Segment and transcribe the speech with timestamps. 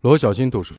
[0.00, 0.76] 罗小新读书。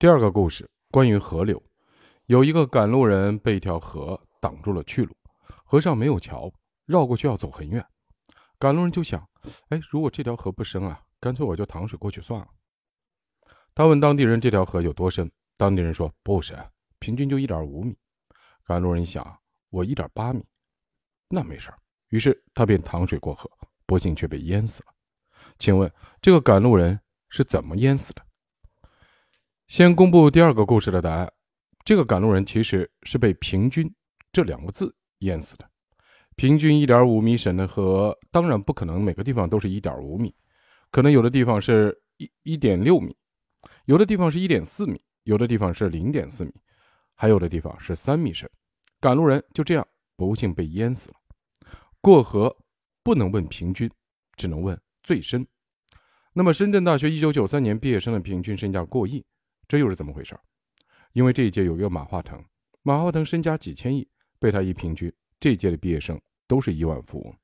[0.00, 1.60] 第二个故事关于河流。
[2.26, 5.12] 有一个赶路人被一条河挡住了去路，
[5.64, 6.52] 河上没有桥，
[6.86, 7.84] 绕过去要走很远。
[8.60, 9.28] 赶路人就想：
[9.70, 12.46] 哎，如果这条河不深啊，干脆我就淌水过去算了。
[13.74, 16.56] 他问当地人这条河有多深，当地人说不深，
[17.00, 17.98] 平均就一点五米。
[18.64, 19.36] 赶路人想：
[19.70, 20.44] 我一点八米，
[21.28, 21.78] 那没事儿。
[22.10, 23.50] 于是他便淌水过河，
[23.84, 24.94] 不幸却被淹死了。
[25.58, 28.24] 请问这个赶路人是怎么淹死的？
[29.68, 31.30] 先公布第二个故事的答案。
[31.84, 33.94] 这个赶路人其实是被“平均”
[34.32, 35.70] 这两个字淹死的。
[36.36, 40.34] 平均一点五米深的河，当然不可能每个地方都是一点五米，
[40.90, 43.14] 可能有的地方是一一点六米，
[43.84, 46.52] 有的地方是一点四米，有的地方是零点四米，
[47.14, 48.48] 还有的地方是三米深。
[49.00, 51.16] 赶路人就这样不幸被淹死了。
[52.00, 52.56] 过河
[53.02, 53.90] 不能问平均，
[54.34, 55.46] 只能问最深。
[56.32, 59.22] 那么，深圳大学一九九三年毕业生的平均身价过亿。
[59.68, 60.34] 这又是怎么回事？
[61.12, 62.42] 因为这一届有一个马化腾，
[62.82, 67.36] 马化腾身家几千亿，被他一平均，这一届的毕业生都是亿万富翁。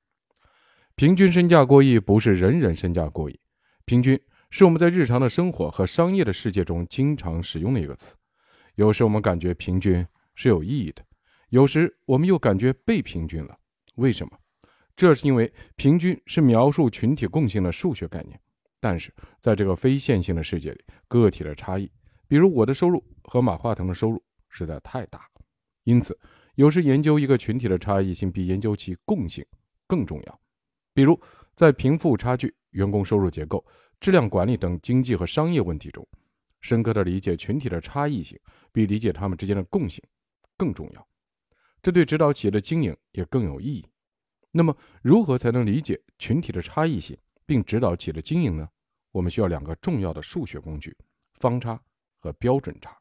[0.97, 3.39] 平均身价过亿不是人人身价过亿，
[3.84, 8.14] 平均是我们在日常的生活和商业的世界中经常使用的一个词。
[8.77, 11.05] 有时我们感觉平均是有意义的，
[11.50, 13.58] 有时我们又感觉被平均了。
[13.97, 14.39] 为什么？
[14.97, 18.41] 这是因为平均是描述群体共性的数学概念，
[18.80, 21.90] 但是在这个非线性的世界里，个体的差异。
[22.27, 25.29] 比如我的收入和马化腾的收入实在太大，
[25.85, 26.18] 因此
[26.55, 29.45] 有时研究一个群体的差异性比研究其共性
[29.86, 30.40] 更重要。
[30.92, 31.20] 比如
[31.55, 33.64] 在贫富差距、员工收入结构、
[34.01, 36.07] 质量管理等经济和商业问题中，
[36.61, 38.39] 深刻的理解群体的差异性
[38.73, 40.02] 比理解他们之间的共性
[40.57, 41.08] 更重要。
[41.83, 43.84] 这对指导企业的经营也更有意义。
[44.51, 48.68] 那么，如何才能理解群体的差异性并指导企业的经营呢？
[49.11, 50.96] 我们需要两个重要的数学工具：
[51.34, 51.80] 方差。
[52.24, 52.98] 和标准差。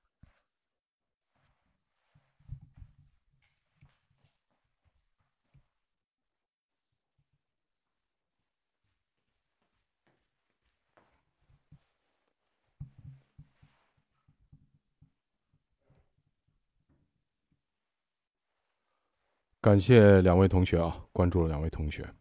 [19.62, 22.13] 感谢两位同学啊，关注了两位同学。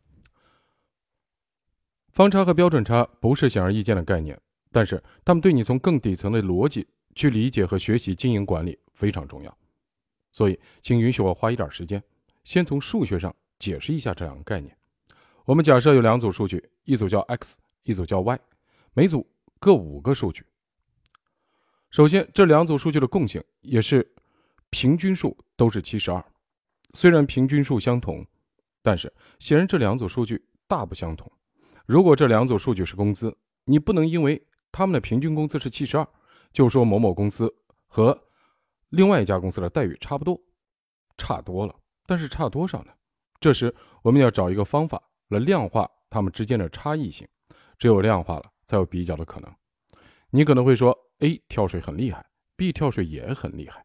[2.12, 4.41] 方差和标准差不是显而易见的概念。
[4.72, 9.59] 但是，他们对你从更底层的逻辑去理解和学习经营管理非常重要，
[10.33, 12.03] 所以，请允许我花一点时间，
[12.43, 14.75] 先从数学上解释一下这两个概念。
[15.44, 18.41] 我们假设有两组数据，一组叫 x，一组叫 y，
[18.94, 19.28] 每组
[19.59, 20.43] 各五个数据。
[21.91, 24.15] 首先，这两组数据的共性也是
[24.71, 26.25] 平均数都是七十二。
[26.94, 28.25] 虽然平均数相同，
[28.82, 31.31] 但是显然这两组数据大不相同。
[31.84, 36.09] 如果这两组数据是工资，你不能因为他们的平均工资是七十二，
[36.50, 37.55] 就说某某公司
[37.87, 38.19] 和
[38.88, 40.41] 另外一家公司的待遇差不多，
[41.19, 41.77] 差多了。
[42.06, 42.93] 但是差多少呢？
[43.38, 47.28] 这时我们要找一个方法来量化它们之间的差异性，
[47.78, 49.55] 只有量化了，才有比较的可能。
[50.31, 52.25] 你可能会说，A 跳水很厉害
[52.56, 53.84] ，B 跳水也很厉害。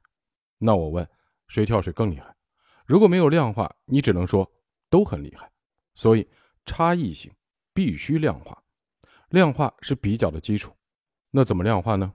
[0.58, 1.08] 那我问，
[1.48, 2.34] 谁跳水更厉害？
[2.86, 4.50] 如果没有量化，你只能说
[4.90, 5.52] 都很厉害。
[5.96, 6.28] 所以
[6.66, 7.32] 差异性
[7.74, 8.64] 必须量化。
[9.30, 10.74] 量化是比较的基础，
[11.32, 12.14] 那怎么量化呢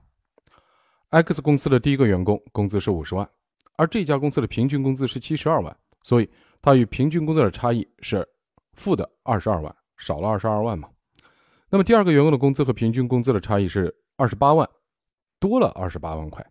[1.09, 3.29] ？X 公司的第一个员工工资是五十万，
[3.77, 6.29] 而这家公司的平均工资是七十二万，所以
[6.61, 8.27] 它与平均工资的差异是
[8.73, 10.89] 负的二十二万，少了二十二万嘛。
[11.69, 14.67] 那么第二个员工的工资和平均工资的差异是二十八万，
[15.39, 16.45] 多了二十八万块。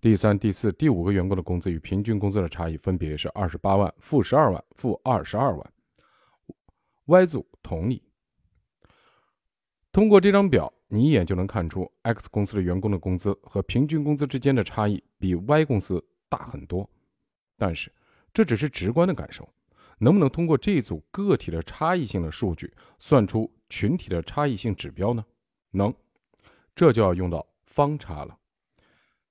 [0.00, 5.72] 第三、第四、第五个员工的工资与平均工资的差异分别是二十八万、负十二万、负二十二万。
[7.06, 8.02] Y 组同理。
[9.90, 16.88] 通过这张表，你一眼就能看出 X 公司的员工的工资和平均工资之间的差异比 Y 公司大很多。
[17.56, 17.92] 但是
[18.32, 19.48] 这只是直观的感受，
[19.98, 25.24] 能不能通过这组个体的差异性的数据算出群体的差异性指标呢？
[25.70, 25.92] 能，
[26.74, 28.38] 这就要用到方差了。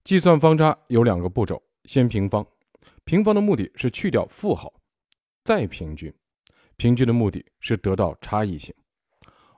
[0.04, 2.46] 计算方差有两个步骤：先平方，
[3.04, 4.74] 平方的目的是去掉负号，
[5.44, 6.14] 再平均。
[6.78, 8.76] 平均的目的是得到差异性。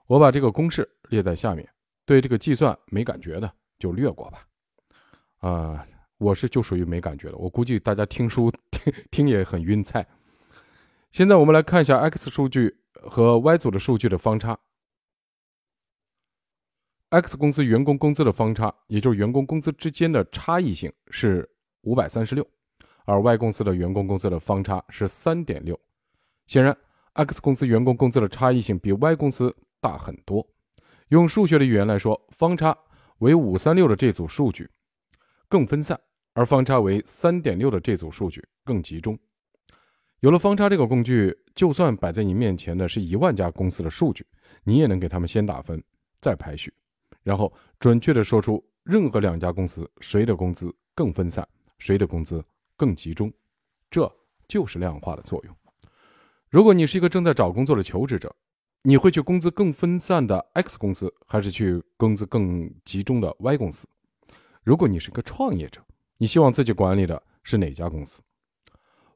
[0.06, 1.68] 我把这个公式列在下面，
[2.07, 4.48] 对这个计算没感觉的就略过吧。
[5.39, 5.86] 啊，
[6.18, 10.07] 我是就属于没感觉的，我估计大家听书听听也很晕菜。
[11.12, 14.57] 现在我们来看一下 X 数据和 Y 组的数据的方差。
[17.09, 21.50] X 公司员工工资的方差，也就是员工工资之间的差异性是
[21.81, 22.48] 五百三十六，
[23.04, 25.77] 而 Y 公司的员工工资的方差是三点六。
[26.45, 26.75] 显然
[27.13, 30.48] ，X 公司员工工资的差异性比 Y 公司大很多。
[31.09, 32.77] 用数学的语言来说，方差
[33.19, 34.69] 为五三六的这组数据
[35.48, 36.00] 更分散，
[36.33, 39.18] 而方差为三点六的这组数据更集中。
[40.19, 44.25] 有了方差这个工具，就算摆在你面前的是一万家公司的数据，
[44.63, 45.81] 你也能给他们先打分，
[46.19, 46.74] 再排序。
[47.24, 52.44] 然后准确地说出任何两家公司谁的工资更分散，谁的工资
[52.75, 53.31] 更集中，
[53.89, 54.12] 这
[54.48, 55.56] 就是量化的作用。
[56.50, 58.33] 如果你是一个正在找工作的求职者，
[58.88, 63.86] 你会去工资更分散的 X 公司，还是去工资更集中的 Y 公司？
[64.63, 65.81] 如果你是个创业者，
[66.19, 68.22] 你希望自己管理的是哪家公司？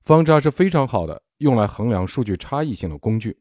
[0.01, 3.37] 方差是非常好的用来衡量数据差异性的工具，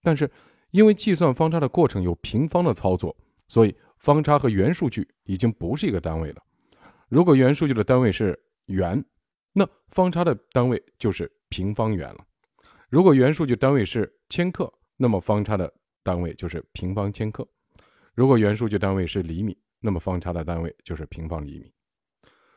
[0.00, 0.30] 但是
[0.70, 3.14] 因为计算方差的过程有平方的操作，
[3.46, 3.76] 所以。
[3.98, 6.42] 方差和原数据已经不是一个单位了。
[7.08, 9.02] 如果原数据的单位是元，
[9.54, 12.18] 那方差的单位就是平方元了；
[12.90, 17.44] 如果原数据单位是千克，那么方差的单位就是平方千克；
[18.14, 21.70] 如果原数据单位是厘米，那么方差的单位就是平方厘米；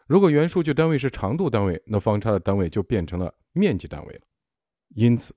[0.08, 4.22] 如果原数据单位是长度单位，那方差的单位就变成了面积单位了。
[4.90, 5.36] 因此，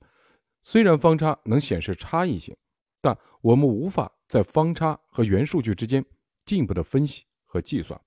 [0.62, 2.56] 虽然方差能显示差异性，
[3.00, 4.12] 但我们无法。
[4.30, 6.06] 在方差和原数据之间
[6.44, 8.00] 进一步的分析和计算，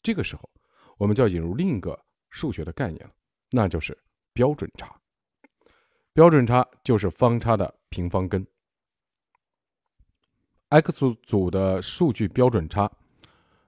[0.00, 0.48] 这个时候
[0.96, 2.00] 我们就要引入另一个
[2.30, 3.12] 数学的概念了，
[3.50, 3.98] 那就是
[4.32, 4.96] 标准差。
[6.18, 8.44] 标准差就是方差的平方根。
[10.70, 12.90] X 组的数据标准差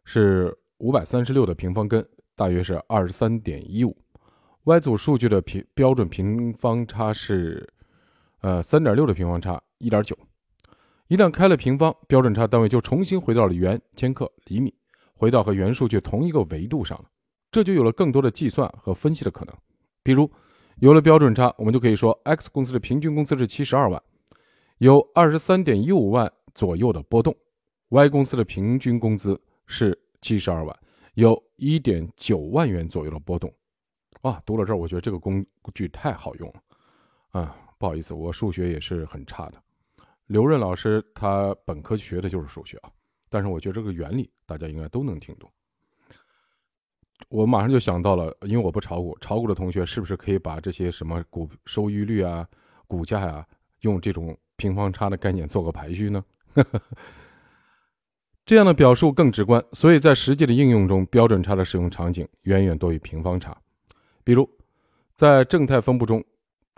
[0.03, 2.05] 是五百三十六的平方根，
[2.35, 3.97] 大约是二十三点一五。
[4.65, 7.73] Y 组数据的平标准平方差是
[8.41, 10.19] 呃三点六的平方差一点九。
[11.07, 14.75] 一旦开了平方，标准差单位就重新回到了元、千克、厘米，
[15.15, 17.05] 回到和原数据同一个维度上了。
[17.53, 19.57] 这就有了更多的计算和分析的可能。
[20.03, 20.29] 比如，
[20.81, 24.03] 有了标准差，我们就可以说，X 公司的平均工资是七十二万，
[24.79, 27.37] 有二十三点一五万左右的波动
[27.91, 30.75] ；Y 公司的平均工资是七十二万，
[31.15, 33.53] 有一点九万元左右的波动。
[34.23, 35.45] 啊，读到这儿，我觉得这个工
[35.75, 36.63] 具太好用了。
[37.33, 39.63] 啊，不好意思，我数学也是很差的。
[40.29, 42.91] 刘润老师他本科学的就是数学啊，
[43.29, 45.51] 但是我觉得这个原理大家应该都能听懂。
[47.29, 52.47] 我马上就想到了，因为我不炒股，炒股的同学是不是可以把这些什么股收益率啊、
[52.87, 53.47] 股价呀，
[53.81, 56.25] 用这种平方差的概念做个排序呢？
[58.45, 63.57] 这样的表述更直观，所以在实际的应用中，标准差的使用场景远远多于平方差。
[64.25, 64.49] 比如，
[65.15, 66.25] 在正态分布中，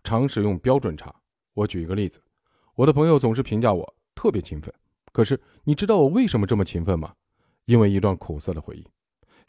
[0.04, 1.14] 常使用标准差。
[1.54, 2.20] 我举一个例子。
[2.74, 4.72] 我的朋友总是评价我特别勤奋，
[5.12, 7.14] 可是你知道我为什么这么勤奋吗？
[7.64, 8.86] 因为一段苦涩的回忆。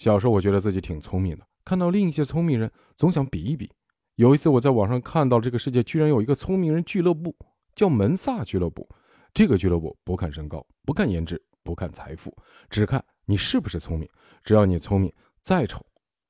[0.03, 3.71] 小时候我觉得自己挺聪明的，看到另一些聪明人，总想比一比。
[4.15, 7.33] 有一次我在网上看到这个世界居然有一个聪明人俱乐部，
[7.73, 8.85] 叫门萨俱乐部。
[9.33, 12.37] 这个俱乐部不看身高，不看颜值，不看财富，
[12.69, 14.05] 只看你是不是聪明。
[14.43, 15.09] 只要你聪明，
[15.41, 15.81] 再丑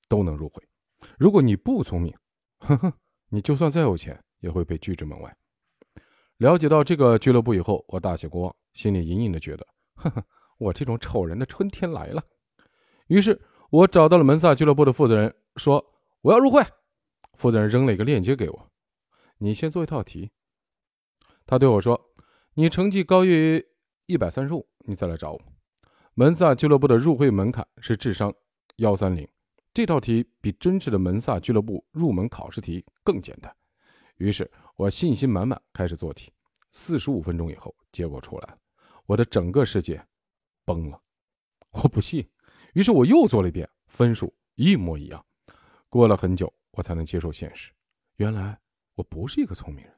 [0.08, 0.62] 都能入会。
[1.18, 2.14] 如果你不聪明，
[2.60, 2.94] 哼哼，
[3.30, 5.36] 你就算再有钱，也会被拒之门外。
[6.38, 9.66] 了解到这个俱乐部以后，我大喜过望，心里隐隐的觉得，
[9.96, 10.24] 呵呵，
[10.60, 12.24] 我这种丑人的春天来了。
[13.08, 13.40] 于是，
[13.74, 15.84] 我找到了门萨俱乐部的负责人，说
[16.22, 16.64] 我要入会。
[17.34, 18.72] 负责人扔了一个链接给我，
[19.40, 20.30] 你先做一套题。
[21.48, 22.14] 他对我说
[22.54, 23.66] ：“你成绩高于
[24.06, 25.42] 一百三十五，你再来找我。”
[26.14, 28.32] 门萨俱乐部的入会门槛是智商
[28.76, 29.28] 幺三零，
[29.74, 33.52] 这套题比真实的门萨俱乐部入门考试题更简单。
[34.18, 34.50] 于是。
[34.76, 36.32] 我信心满满开始做题，
[36.72, 38.58] 四十五分钟以后，结果出来了，
[39.06, 40.04] 我的整个世界
[40.66, 41.00] 崩了。
[41.70, 42.28] 我不信，
[42.74, 45.26] 于是我又做了一遍，分数一模一样。
[45.90, 47.72] 过了很久，我才能接受现实，
[48.18, 48.60] 原来
[48.96, 49.94] 我不是一个聪明人。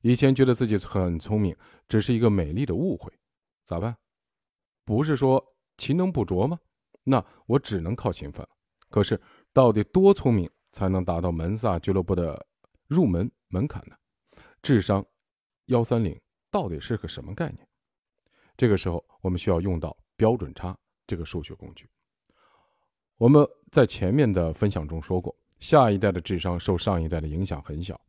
[0.00, 1.56] 以前觉得自己很聪明，
[1.88, 3.12] 只是一个美丽的误会。
[3.64, 3.96] 咋办？
[4.84, 5.42] 不是说
[5.76, 6.58] 勤能补拙吗？
[7.02, 8.48] 那我只能靠勤奋了。
[8.88, 9.20] 可是，
[9.52, 12.46] 到底多聪明才能达到门萨俱乐部的
[12.86, 13.96] 入门门槛呢？
[14.62, 15.04] 智商
[15.66, 16.18] 幺三零
[16.50, 17.66] 到底是个什么概念？
[18.56, 21.88] 这个时候我们需要用到标准差这个数学工具。
[23.16, 28.00] 我们在前面的分享中说过，下一代的智商受上一代的影响很小，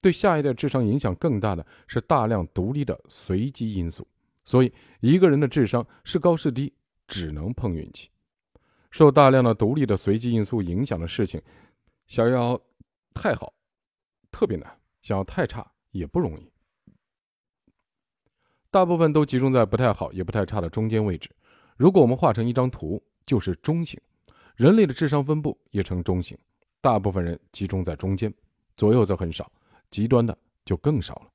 [0.00, 4.06] 对下一代智商影响更大的是大量独立的随机因素。
[4.44, 6.72] 所以，一个人的智商是高是低，
[7.06, 8.08] 只能碰运气。
[8.90, 11.40] 受大量的独立的随机因素影响的事情，
[12.06, 12.60] 想要
[13.14, 13.54] 太好，
[14.30, 14.68] 特别难；
[15.00, 16.50] 想要太差，也不容易。
[18.70, 21.30] 大部分都集中在不太好也不太差的中间位置。
[21.76, 24.00] 如果我们画成一张图，就是中型。
[24.56, 26.36] 人类的智商分布也呈中型，
[26.80, 28.32] 大部分人集中在中间，
[28.76, 29.50] 左右则很少，
[29.90, 31.30] 极端的就更少了。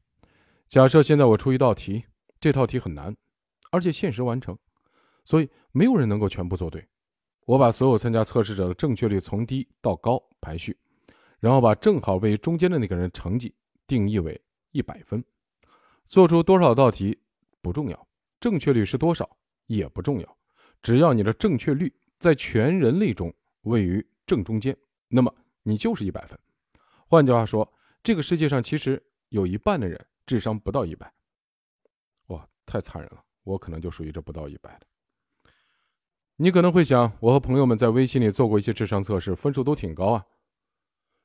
[0.67, 2.03] 假设现在我出一道题，
[2.39, 3.15] 这套题很难，
[3.71, 4.57] 而且限时完成，
[5.25, 6.85] 所以没有人能够全部做对。
[7.45, 10.77] 我把所有参加测试者的正确率从低到高排序，
[11.39, 13.55] 然后把正好位于中间的那个人成绩
[13.87, 14.39] 定义为
[14.71, 15.23] 一百分。
[16.07, 17.17] 做出多少道题？
[17.61, 18.07] 不重要，
[18.39, 19.29] 正确率是多少
[19.65, 20.37] 也不重要，
[20.81, 24.75] 只要你的正确率在全人类中位于正中间，
[25.07, 25.33] 那么
[25.63, 26.37] 你就是一百分。
[27.07, 27.71] 换句话说，
[28.03, 31.11] 这个世界上其实有一半的人智商不到一百。
[32.27, 34.85] 哇，太残忍了，我可能就属于这不到一百的。
[36.37, 40.25] 你可能会想，我和朋友们在微信里做过一些智商测试，分数都挺高啊。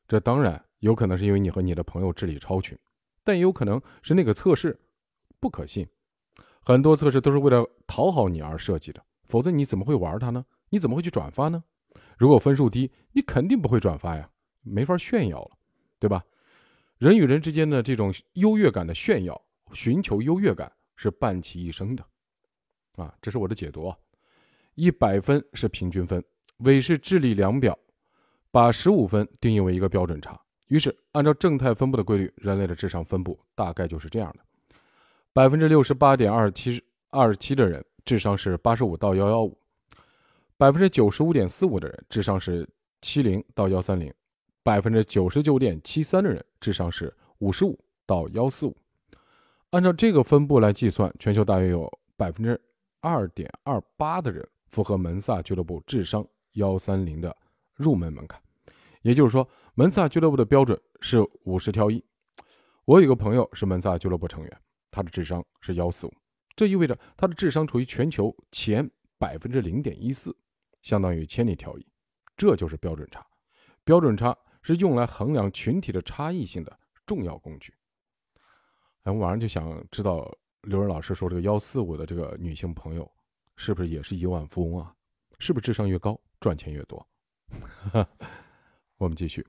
[0.09, 2.79] 这当然有可能是因为你和你的朋友智力超群，
[3.25, 4.79] 但也有可能是那个测试
[5.41, 5.87] 不可信。
[6.63, 10.45] 很多测试都是为了讨好你而设计的，否则你怎么会玩它呢？
[10.73, 11.63] 你怎么会去转发呢？
[12.17, 14.27] 如果分数低，你肯定不会转发呀，
[14.63, 15.51] 没法炫耀了，
[15.99, 16.25] 对吧？
[16.97, 19.39] 人与人之间的这种优越感的炫耀，
[19.75, 22.03] 寻求优越感是伴其一生的，
[22.97, 23.95] 啊，这是我的解读。
[24.75, 26.25] 一百分是平均分，
[26.59, 27.79] 韦氏智力量表
[28.51, 34.75] 把十五分定义为一个标准差，于是按照正态分布的规律，人类的智商分布大概就是这样的。
[35.35, 39.59] 百分之六十八点二七二七的人智商是八十五到幺幺五，
[40.63, 42.65] 百分之九十五点四五的人智商是
[43.01, 44.15] 七零到幺三零，
[44.63, 47.77] 百分之九十九点七三的人智商是五十五
[48.07, 48.77] 到幺四五。
[49.71, 52.57] 按照这个分布来计算，全球大约有百分之
[53.01, 57.37] 二点二八的人符合门萨俱乐部智商幺三零的
[57.75, 58.41] 入门门槛。
[59.01, 62.01] 也就是说，门萨俱乐部的标准是五十挑一。
[62.85, 64.59] 我有个朋友是门萨俱乐部成员。
[64.93, 66.15] 他的智商是幺四五，
[66.55, 68.89] 这意味着他的智商处于全球前
[69.19, 70.33] 百分之零点一四，
[70.83, 71.87] 相当于千里挑一，
[72.37, 73.27] 这就是标准差。
[73.85, 77.75] 标准差是用来衡量群体的差异性的重要工具。
[79.05, 80.31] 哎，我晚上就想知道
[80.63, 83.11] 刘仁老师说这个幺四五的这个女性朋友，
[83.57, 84.95] 是不是也是亿万富翁啊？
[85.39, 87.05] 是不是智商越高赚钱越多？
[88.99, 89.45] 我们继续，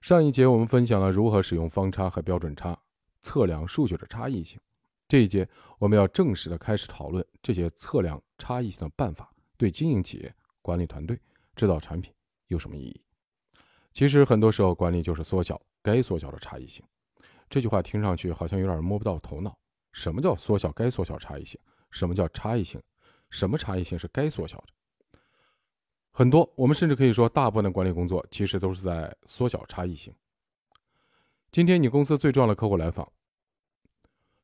[0.00, 2.78] 上一节我们分享了如何使用方差和标准差
[3.20, 4.58] 测量数据的差异性。
[5.06, 5.46] 这一节
[5.78, 10.34] 我们要正式的开始讨论这些测量差异性的办法对经营企业、
[10.68, 11.18] 管理团队、
[11.56, 12.12] 制造产品
[12.48, 13.02] 有什么意义？
[13.94, 16.84] 其实很多时候管理就是缩小该缩小的差异性。
[17.48, 19.58] 这句话听上去好像有点摸不到头脑。
[19.92, 21.58] 什么叫缩小该缩小差异性？
[21.90, 22.78] 什么叫差异性？
[23.30, 25.18] 什么差异性是该缩小的？
[26.10, 30.14] 很多我们甚至可以说，大部分的管理工作其实都是在缩小差异性。
[31.50, 33.10] 今天你公司最重要的客户来访。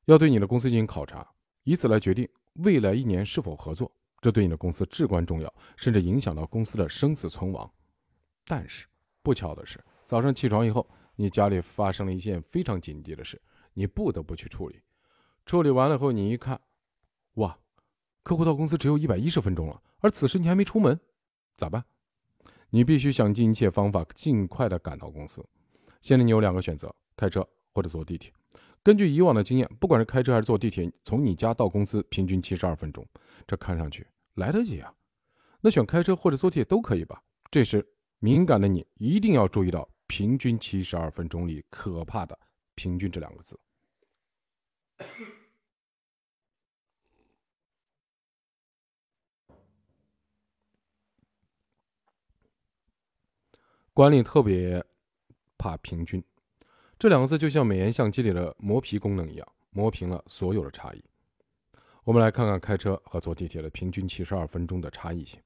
[0.07, 3.93] 要对你的公司进行考察，以此来决定未来一年是否合作，
[4.25, 7.71] 这对你的公司至关重要，甚至影响到公司的生死存亡。
[8.47, 8.87] 但是
[9.23, 13.39] 不巧的是，早上起床以后，你家里发生了一件非常紧急的事，
[13.75, 14.81] 你不得不去处理。
[15.45, 16.59] 处理完了后，你一看，
[17.35, 17.59] 哇，
[18.23, 20.99] 客户到公司只有一百一十分钟了，而此时你还没出门，
[21.59, 21.85] 咋办？
[22.71, 25.45] 你必须想尽一切方法，尽快的赶到公司。
[26.01, 28.33] 现在你有两个选择：开车或者坐地铁。
[28.83, 33.07] 根据以往的经验，不管是开车还是坐地铁，从你家到公司平均七十二分钟，
[33.47, 34.95] 这看上去来得及啊。
[35.61, 37.23] 那选开车或者坐地铁都可以吧？
[37.51, 37.87] 这时
[38.19, 42.39] 敏感的你一定要注意到“平均七十二分钟”里可怕的
[42.75, 43.59] “平均”这两个字。
[53.95, 54.85] 管理特别
[55.57, 56.23] 怕平均。
[56.99, 61.05] 这两个字就像美颜相机里的磨皮功能一样，磨平了所有的差异。
[62.05, 65.41] 我们来看看开车和坐地铁的平均七十二分钟的差异性。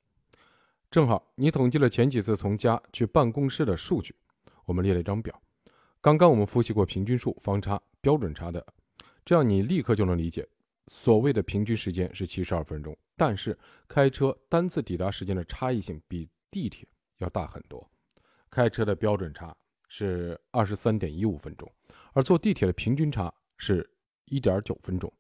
[0.91, 4.15] 正好你统计了前几次从家去办公室的数据，
[4.65, 5.41] 我们列了一张表。
[6.01, 8.67] 刚刚我们复习过平均数、方差、标准差的，
[9.25, 10.47] 这样你立刻就能理解，
[10.89, 16.89] 所谓的平均时间是七十二分钟，但是开车单次抵达时间的差异性比地铁
[17.19, 17.89] 要大很多。
[18.51, 19.57] 开车的标准差。
[19.91, 21.67] 是二十三点一五分钟，
[22.13, 23.91] 而坐地铁的平均差是
[24.27, 25.11] 一点九分钟。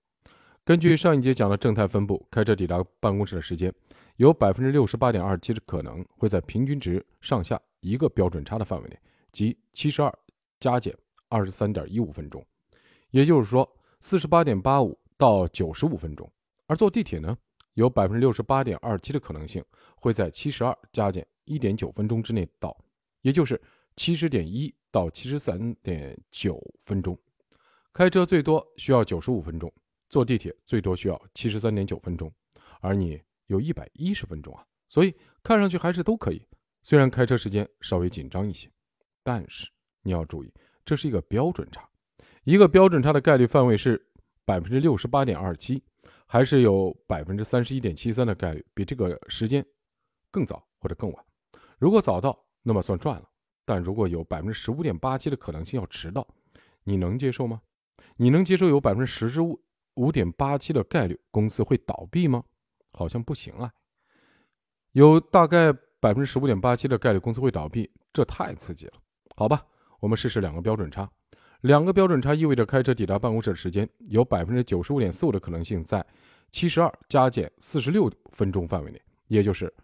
[0.69, 3.73] 根据上一节讲的正态分布，开车抵达办公室的时间
[4.17, 8.99] 有百分之六十八点二七的可能会在平均值上下一个标准差的范围内，
[9.33, 10.13] 即七十二
[10.61, 10.95] 加减
[11.31, 12.45] 二十三点一五分钟，
[13.13, 13.67] 也就是说
[14.01, 16.31] 四十八点八五到九十五分钟。
[16.67, 17.35] 而坐地铁呢，
[17.73, 19.65] 有百分之六十八点二七的可能性
[19.97, 22.77] 会在七十二加减一点九分钟之内到，
[23.23, 23.59] 也就是
[23.97, 27.19] 七十点一到七十三点九分钟。
[27.91, 29.73] 开车最多需要九十五分钟，
[30.09, 32.33] 坐地铁最多需要七十三点九分钟，
[32.81, 36.47] 而你有一百一十分钟啊，所以看上去还是都可以。
[36.83, 38.71] 虽然开车时间稍微紧张一些，
[39.23, 39.69] 但是
[40.03, 40.53] 你要注意，
[40.85, 41.87] 这是一个标准差，
[42.45, 44.03] 一个标准差的概率范围是
[44.45, 45.83] 百分之六十八点二七，
[46.25, 49.65] 还是有百分之三十一点七三的概率比这个时间
[50.31, 51.25] 更早或者更晚。
[51.79, 53.25] 如果早到，那么算赚了；
[53.65, 56.27] 但如果有百分之十五点八七的可能性要迟到，
[56.85, 57.61] 你能接受吗？
[58.17, 59.61] 你能接受有百分之十之五
[59.99, 62.43] 五点八七的概率公司会倒闭吗？
[62.93, 63.71] 好像不行啊，
[64.93, 65.77] 有大概。
[66.01, 68.93] 百分之十五点八七的概率公司会倒闭，这太刺激了。
[69.35, 69.67] 好吧，
[69.99, 71.11] 我们试试两个标准差。
[71.63, 76.07] 两个标准差意味着开车抵达办公室的时间有百分之九十五点四五的可能性在
[76.53, 79.75] 七十二加减四十六分钟范围内，也就是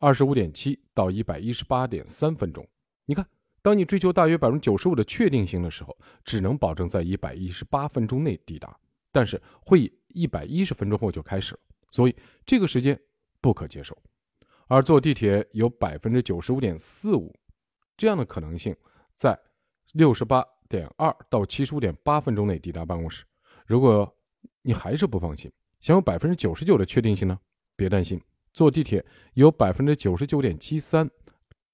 [0.00, 2.66] 二十五点七到一百一十八点三分钟。
[3.04, 3.24] 你看，
[3.62, 8.76] 当你追求大约百分之九十五的确定性的时候，只能保证在一百一十八分钟内抵达，
[9.12, 12.98] 但是会议一百一十分钟后就开始了，所以这个时间
[13.40, 13.96] 不可接受。
[14.66, 17.34] 而坐地铁有百分之九十五点四五
[17.96, 18.74] 这样的可能性，
[19.16, 19.38] 在
[19.92, 23.24] 六十八点二到七十五点八分钟内抵达办公室。
[23.66, 24.10] 如果
[24.62, 27.38] 你还是不放心，想有百分之九十九的确定性呢？
[27.76, 28.20] 别担心，
[28.54, 29.04] 坐地铁
[29.34, 31.08] 有百分之九十九点七三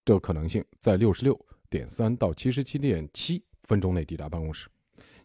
[0.05, 1.39] 的可能性，在六十六
[1.71, 4.69] 点三到七十七点七分钟内抵达办公室。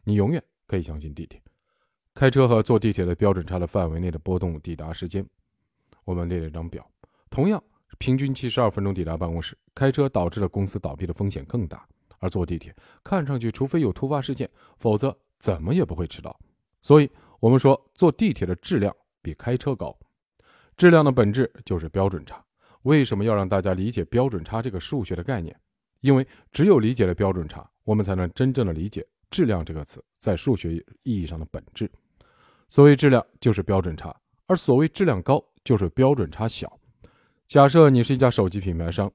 [0.04, 1.42] 你永远可以相信地铁。
[2.16, 5.26] 开车和坐地铁的标准差的范围内的波动抵达时间，
[6.06, 6.88] 我们列了一张表。
[7.30, 7.62] 同样，
[7.98, 11.88] 平均七十二分钟抵达办公室，开车导致了公司倒闭的风险更大，
[12.20, 16.40] 而坐地铁看上去，除非有突发事件，否则怎么也不会迟到。
[16.82, 19.98] 所以，我们说坐地铁的质量比开车高。
[20.78, 22.44] 质量的本质就是标准差。
[22.84, 25.60] 为什么要让大家理解标准差这个数学的概念？
[26.02, 31.90] 因为只有理解了标准差，我们才能真正的理解质量这个词在数学意义上的本质。
[32.70, 34.16] 所谓质量就是标准差，
[34.48, 36.80] 而所谓质量高就是标准差小。
[37.48, 39.12] 假设你是一家手机品牌商，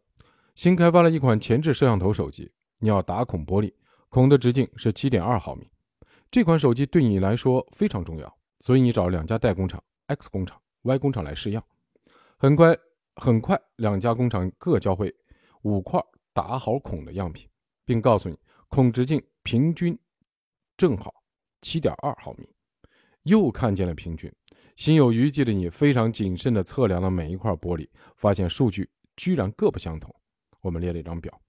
[0.54, 3.72] 新开发了一款前置摄像头手机，你要打孔玻璃，
[4.08, 5.68] 孔的直径是七点二毫米。
[6.30, 11.64] 这款手机对你来说非常重要，所以你找两家代工厂 X 工厂、Y 工厂来试样。
[12.36, 12.76] 很快，
[13.16, 15.12] 很快，两家工厂各交会
[15.62, 16.00] 五块
[16.32, 17.48] 打好孔的样品，
[17.84, 19.98] 并告诉你孔直径平均
[20.76, 21.12] 正好
[21.62, 22.48] 七点二毫米。
[23.28, 24.32] 又看见了平均。
[24.74, 30.14] 心有余悸的你非常谨慎地测量了每一块玻璃，发现数据居然各不相同。
[30.60, 31.40] 我们列了一张表，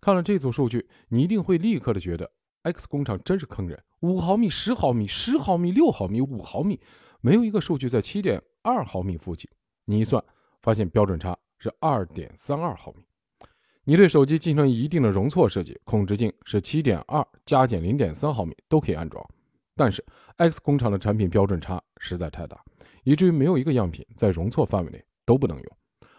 [0.00, 2.30] 看了这组数据，你一定会立刻的觉得
[2.62, 3.82] X 工厂真是坑人。
[4.00, 6.78] 五毫米、十毫米、十毫米、六毫米、五毫米，
[7.20, 9.50] 没有一个数据在七点二毫米附近。
[9.86, 10.22] 你一算，
[10.60, 13.02] 发现标准差是二点三二毫米。
[13.84, 19.22] 你对手机进行一定的容错设计，孔直径是七点二加减零点三毫米都可以安装，
[19.76, 20.04] 但是
[20.36, 22.62] X 工厂的产品标准差实在太大。
[23.02, 25.76] 以至于没有一个样品在容错范围内都不能用，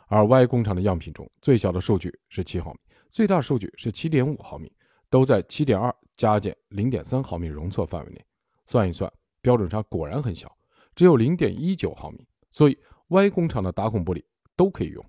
[0.07, 4.71] 而 Y 工厂的样品中最小的数据是七毫米，最大数据是七点五毫米，
[5.09, 8.23] 都在七点二加减零点三毫米容错范围内。
[8.67, 10.55] 算一算，标准差果然很小，
[10.93, 12.27] 只有零点一九毫米。
[12.51, 14.23] 所以 Y 工厂的打孔玻璃
[14.55, 15.03] 都可以用。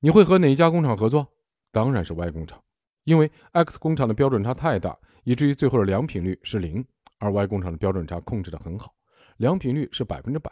[0.00, 1.26] 你会和哪一家工厂合作？
[1.70, 2.60] 当然是 Y 工厂，
[3.04, 6.84] 因为 X 工厂的标准差太大，以至于最后的良品率是零，
[7.20, 8.92] 而 Y 工厂的标准差控制得很好，
[9.36, 10.50] 良品率是百分之百。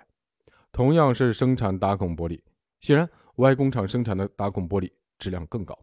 [0.70, 2.40] 同样是生产打孔玻璃，
[2.80, 5.76] 显然 Y 工厂生产的打孔玻璃质量更高。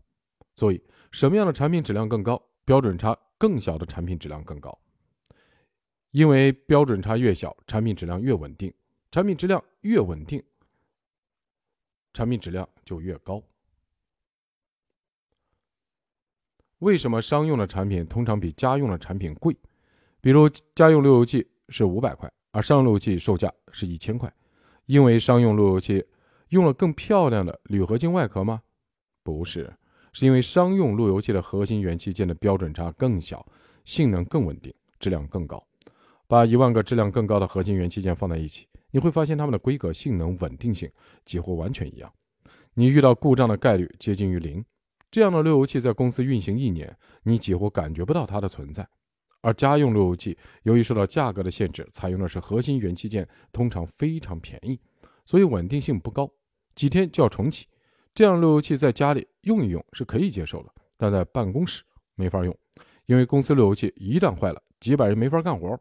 [0.53, 2.41] 所以，什么样的产品质量更高？
[2.63, 4.79] 标准差更小的产品质量更高。
[6.11, 8.73] 因为标准差越小，产品质量越稳定。
[9.11, 10.41] 产品质量越稳定，
[12.13, 13.43] 产品质量就越高。
[16.79, 19.57] 为什么商用的产品通常比家用的产品贵？
[20.25, 24.33] 比如家用路由器是五百块，而商用路由器售价是一千块。
[24.87, 26.03] 因为商用路由器
[26.49, 28.59] 用了更漂亮的铝合金外壳吗？
[29.21, 29.71] 不是，
[30.13, 33.45] 是因为商用路由器的核心元器件的标准差更小，
[33.83, 35.63] 性能更稳定，质量更高。
[36.25, 40.89] 把一万个质量更高的核心元器件放在一起，你会发现它们的规格、性能、稳定性
[41.23, 42.11] 几乎完全一样。
[42.73, 44.65] 你遇到故障的概率接近于零。
[45.11, 48.89] 这样的路由器在公司运行一年，你几乎感觉不到它的存在。
[49.45, 54.79] 而家用路由器由于受到价格的限制，采用的是核心元器件，通常非常便宜，
[55.23, 56.27] 所以稳定性不高，
[56.73, 57.67] 几天就要重启。
[58.15, 61.83] 这样路由器在家里用一用是可以接受的，但在办公室
[62.15, 62.57] 没法用，
[63.05, 65.79] 因为公司路由器一旦坏了，几百人没法干活。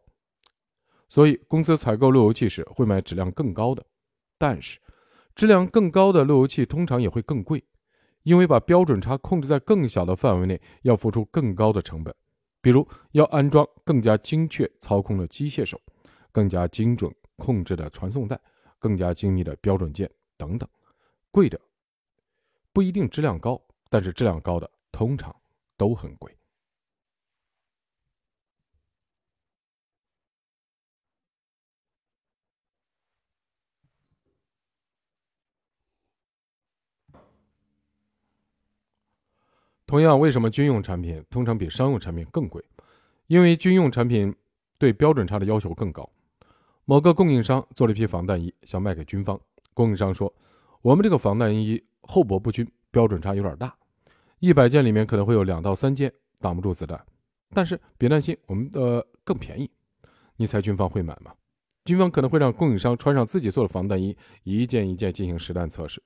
[1.09, 3.83] 所以公司采购路由器时会买质量更高的，
[4.37, 4.77] 但是
[5.33, 7.63] 质量更高的路由器通常也会更贵，
[8.21, 12.13] 因为把标准差控制在更小的范围内要付出更高的成本，
[12.65, 15.79] 比如要安装更加精确操控的机械手，
[16.31, 18.41] 更加精准控制的传送带，
[18.79, 20.67] 更加精密的标准件等等，
[21.29, 21.61] 贵的
[22.73, 25.35] 不一定质量高，但是质量高的通常
[25.77, 26.35] 都很贵。
[39.87, 42.63] 同样，为什么军用产品通常比商用产品更贵？
[43.27, 44.35] 因为军用产品
[44.79, 46.09] 对标准差的要求更高。
[46.85, 49.39] 某个供应商做了一批防弹衣，想卖给军方。
[49.73, 50.33] 供应商说
[50.81, 53.75] ：“我们这个防弹衣厚薄不均，标准差有点大，
[54.39, 57.03] 一百件里面可能会有两到三件挡不住子弹。
[57.51, 59.69] 但是别担心，我们的更便宜。
[60.35, 61.33] 你猜军方会买吗？
[61.83, 66.01] 军方可能会让供应商穿上自己做的防弹衣，一件一件进行实弹测试。”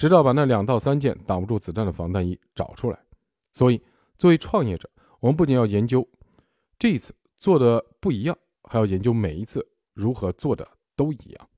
[0.00, 2.98] 直到把那两到三件挡不住子弹的防弹衣找出来。
[3.52, 3.78] 所以，
[4.16, 6.08] 作为创业者，我们不仅要研究
[6.78, 11.48] 这一次做的不一样，还要研究每一次如何做的都一样。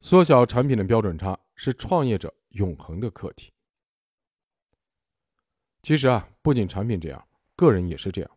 [0.00, 3.52] 缩小产品的标准差是创业者永恒的课题。
[5.84, 8.28] 其实啊，不仅产品这样，个人也是这样。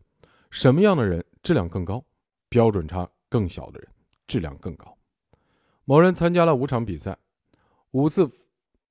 [0.48, 2.00] 什么样的人质量更高，
[2.48, 3.88] 标准差更小的人
[4.28, 4.96] 质量更高。
[5.84, 7.18] 某人参加了五场比赛。
[7.92, 8.28] 五次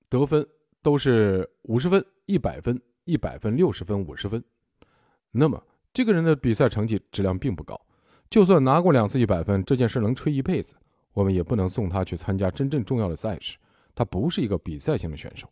[0.10, 0.48] 得分
[0.82, 4.44] 都是五十分、一百分、一百分、六十分、五十分。
[5.32, 5.62] 那么
[5.94, 7.80] 这个人的比赛成绩质量并不高。
[8.30, 10.74] 就算拿过两次一百分，这件事能吹一辈子，
[11.14, 13.58] 我们也不能送他去参加真正重要的赛事。
[13.94, 15.52] 他不是一个比赛型的选手。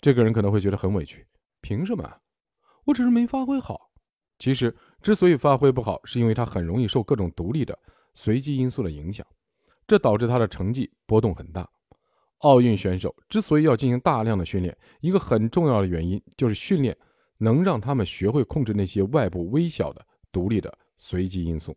[0.00, 1.26] 这个人可能会觉得很委屈，
[1.60, 2.08] 凭什么？
[2.84, 3.90] 我只是没发挥好。
[4.38, 7.76] 其实之所以发挥不好，是因为他很容易受各种独立的
[8.14, 9.26] 随机因素的影响，
[9.88, 11.68] 这导致他的成绩波动很大。
[12.38, 16.96] 奥运选手之所以要进行大量的训练，一个很重要的原因就是训练
[17.38, 21.76] 能让他们学会控制那些外部微小的、独立的随机因素，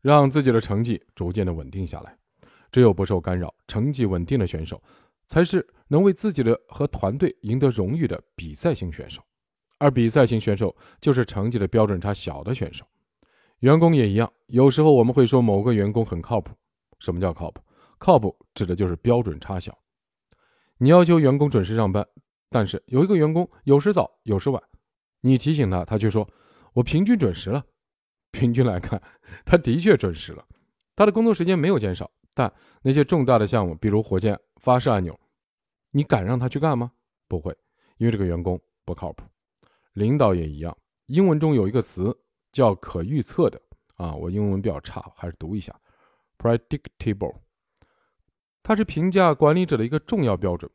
[0.00, 2.16] 让自己的成绩逐渐的稳定下来。
[2.72, 4.82] 只有不受干扰、成绩稳定的选手，
[5.26, 9.22] 才是能为自己的和团队赢得荣誉的比赛型选手。
[9.78, 12.84] 而比赛型选手就是成绩的标准差小的选手。
[13.60, 16.54] 员工也一样，有时候我们会说某个员工很靠谱。
[16.98, 17.62] 什么叫靠谱？
[17.98, 19.76] 靠谱指的就是标准差小。
[20.78, 22.06] 你要求员工准时上班，
[22.50, 24.62] 但是有一个员工有时早有时晚，
[25.20, 26.28] 你提醒他，他却说
[26.74, 27.64] ：“我平均准时了。”
[28.30, 29.00] 平均来看，
[29.46, 30.46] 他的确准时了，
[30.94, 32.10] 他的工作时间没有减少。
[32.34, 35.18] 但那些重大的项目，比如火箭发射按钮，
[35.92, 36.92] 你敢让他去干吗？
[37.26, 37.56] 不会，
[37.96, 39.24] 因为这个员工不靠谱。
[39.94, 42.14] 领导也一样，英文中有一个词
[42.52, 43.58] 叫“可预测的”
[43.96, 45.74] 啊，我英文比较差，还是读一下
[46.36, 47.34] ：predictable。
[48.66, 50.68] 它是评价管理者的一个重要标准。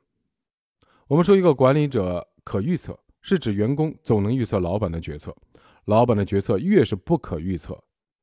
[1.10, 5.36] 我们说一个管理者可预测，是指员工总能预测老板的决策。
[5.84, 7.73] 老板的决策越是不可预测，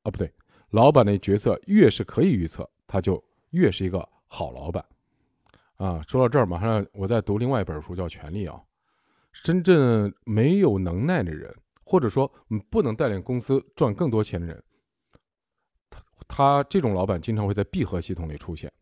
[0.05, 0.33] 啊不对，
[0.71, 4.83] 老板的决策越是可以预测，他就越是一个好老板。
[5.77, 8.59] 啊，说到这儿，马上我在读另外一本书，叫《权力》啊。
[9.45, 11.55] 真正没有能耐的人，
[11.85, 12.33] 或者说
[12.71, 14.65] 不能带领公司赚更多钱的人，
[15.91, 18.73] 他他这种老板经常会在闭合系统里出现。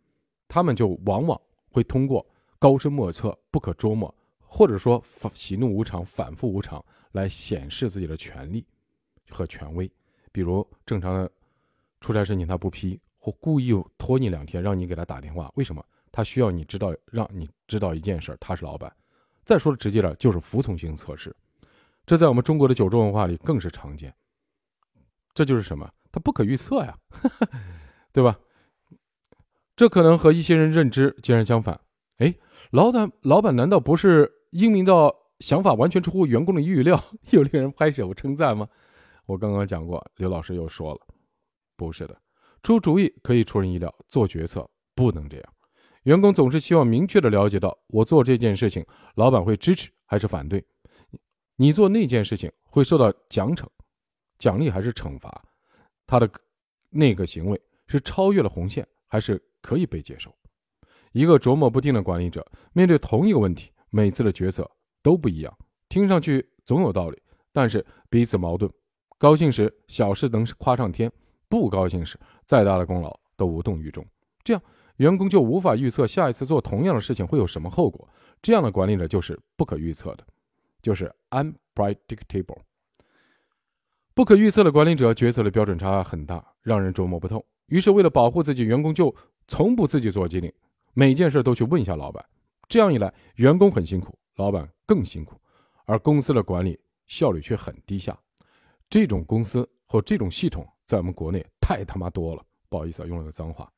[0.49, 2.27] 他们就往往会通过
[2.59, 8.67] 高深莫测、不可捉摸，或者说喜怒无常、反复无常来显示自己的权利
[9.31, 9.91] 和权威。
[10.33, 11.31] 比如正常的
[12.01, 15.85] 出差申请他不批，或故意拖你两天让你给他打电话，为什么？
[16.13, 18.91] 他需要你知道，让你知道一件事：他是老板。
[19.45, 21.35] 再说的直接点，就是服从性测试。
[22.07, 24.15] 这在我们中国的九州文化里更是常见。
[25.35, 25.91] 这就是什么？
[26.11, 26.97] 他不可预测呀，
[28.13, 28.39] 对吧？
[29.77, 31.79] 这可能和一些人认知截然相反。
[32.17, 32.35] 哎，
[32.71, 36.99] 老板，老板难道不是英明到想法完全出乎员工的预料，
[37.31, 38.67] 又令人拍手称赞吗？
[39.27, 41.01] 我刚刚讲过，刘老师又说了，
[41.77, 42.19] 不是的，
[42.63, 45.53] 出主意可以出人意料，做决策不能这样。
[46.05, 48.83] 员工总是希望明确的了解到，我做这件事情，
[49.17, 50.65] 老板会支持还是反对？
[51.57, 53.67] 你做那件事情会受到奖惩、
[54.39, 55.45] 奖励还是惩罚？
[56.07, 56.31] 他的
[56.89, 59.43] 那个行为是超越了红线还是？
[59.67, 60.33] 可以被接受。
[61.13, 64.71] 一个琢磨不定的管理者面对同一个问题，每次的决策
[65.03, 67.21] 都不一样，听上去总有道理，
[67.53, 68.71] 但是彼此矛盾。
[69.19, 71.11] 高兴时小事能夸上天，
[71.49, 74.07] 不高兴时再大的功劳都无动于衷。
[74.45, 74.63] 这样
[74.99, 78.09] 员工就无法预测下一次做同样的事情会有什么后果。
[78.41, 80.25] 这样的管理者就是不可预测的。
[80.83, 82.61] 就是 unpredictable。
[84.15, 87.45] 不可预测的管理者决策的标准差很大，让人琢磨不透。
[87.67, 89.13] 于是，为了保护自己，员工就
[89.49, 90.53] 从不自己做决定，
[90.95, 92.25] 每件事都去问一下老板。
[92.69, 95.41] 这样一来，员工很辛苦，老板更辛苦，
[95.85, 98.19] 而公司的管理效率却很低下。
[98.91, 102.45] 这种公司或这种系统，在我们国内太他妈多了。
[102.69, 103.71] 不好意思啊，用了个脏话。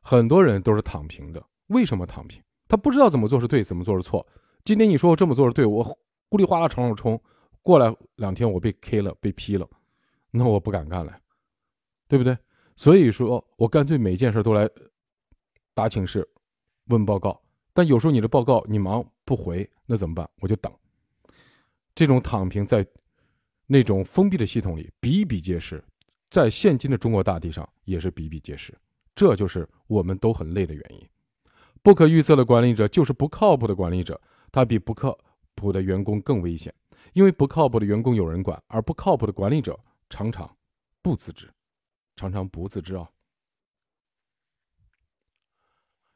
[0.00, 1.40] 很多人都是躺平的。
[1.68, 2.42] 为什么躺平？
[2.66, 4.26] 他不知道怎么做是对，怎么做是错。
[4.64, 5.84] 今天你说我这么做是对，我
[6.28, 7.20] 呼里哗啦朝上冲。
[7.62, 9.68] 过来两天我被 K 了，被批了，
[10.30, 11.16] 那我不敢干了，
[12.08, 12.36] 对不对？
[12.78, 14.70] 所以说我干脆每件事都来
[15.74, 16.26] 打请示、
[16.86, 17.42] 问报告。
[17.72, 20.30] 但有时候你的报告你忙不回，那怎么办？
[20.40, 20.72] 我就等。
[21.92, 22.86] 这种躺平在
[23.66, 25.82] 那种封闭的系统里比比皆是，
[26.30, 28.72] 在现今的中国大地上也是比比皆是。
[29.12, 31.08] 这就是我们都很累的原因。
[31.82, 34.20] 不可预测的管理者就是不靠谱的管理者，
[34.52, 35.18] 他比不靠
[35.56, 36.72] 谱的员工更危险。
[37.12, 39.76] 因为不靠谱的员工有人管，而不靠谱的管理者
[40.08, 40.48] 常常
[41.02, 41.50] 不自知，
[42.18, 43.08] 常常不自知啊。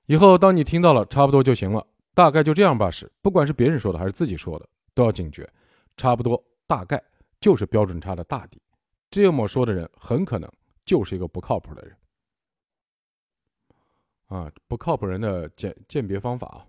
[0.07, 5.49] 以后当你听到了差不多就行了，大概就这样吧时，不管是别人说的还是自己说的，都要警觉。
[5.97, 7.03] 差不多、大概
[7.41, 8.61] 就是标准差的大底。
[9.11, 10.51] 这么说的人很可能
[10.85, 11.97] 就是一个不靠谱的人
[14.27, 14.51] 啊！
[14.67, 16.67] 不靠谱人的鉴鉴别方法啊。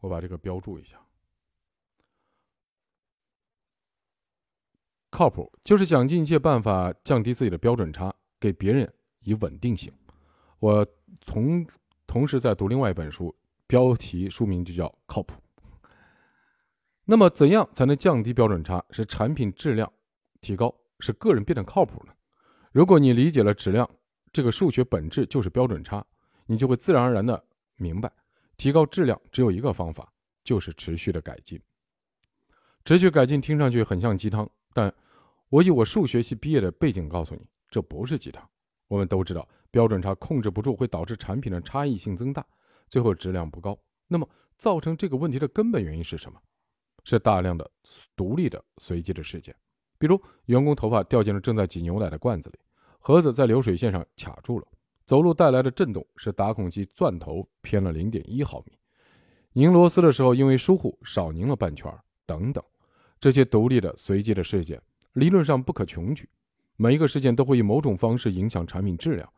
[0.00, 0.98] 我把这个标注一下。
[5.12, 9.92] 靠谱就是想尽一切办法降低自己的标准差，给别人以稳定性。
[10.58, 10.84] 我
[11.26, 11.66] 同
[12.06, 13.34] 同时在读另外一本书，
[13.66, 15.34] 标题书名就叫《靠谱》。
[17.04, 19.92] 那么，怎样才能降低标准差，使产品质量
[20.40, 22.12] 提高，使个人变得靠谱呢？
[22.72, 23.88] 如果你理解了质量
[24.32, 26.02] 这个数学本质就是标准差，
[26.46, 27.44] 你就会自然而然的
[27.76, 28.10] 明白。
[28.56, 30.10] 提高质量只有一个方法，
[30.42, 31.60] 就是持续的改进。
[32.84, 34.92] 持续改进听上去很像鸡汤，但
[35.48, 38.48] 我以我数学系毕业的背景告诉你，这不是鸡汤。
[38.88, 42.44] 我们都知道，标准差控制不住会导致产品的差异性增大，
[42.88, 43.78] 最后质量不高。
[44.08, 46.38] 那么，造成这个问题的根本原因是什么？
[47.04, 47.68] 是大量的
[48.14, 49.52] 独立的随机的事件，
[49.98, 52.58] 比如员工头发掉进了正在挤牛奶的罐子里，
[53.00, 54.66] 盒子在流水线上卡住了。
[55.04, 58.78] 走路带来的震动使打孔机钻头偏了零点一毫米，
[59.54, 61.92] 拧螺丝的时候因为疏忽少拧了半圈，
[62.24, 62.62] 等等，
[63.22, 64.82] 这些独立的随机的事件
[65.12, 66.28] 理论上不可穷举，
[66.74, 69.32] 每一个事件都会以某种方式影响产品质量，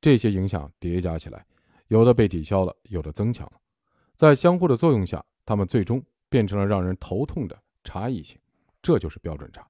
[0.00, 1.46] 这些影响叠加起来，
[1.86, 3.52] 有的被抵消了，有的增强了，
[4.16, 8.36] 在相互的作用下，它们最终变成了让人头痛的差异性，
[8.82, 9.64] 这就是标准差。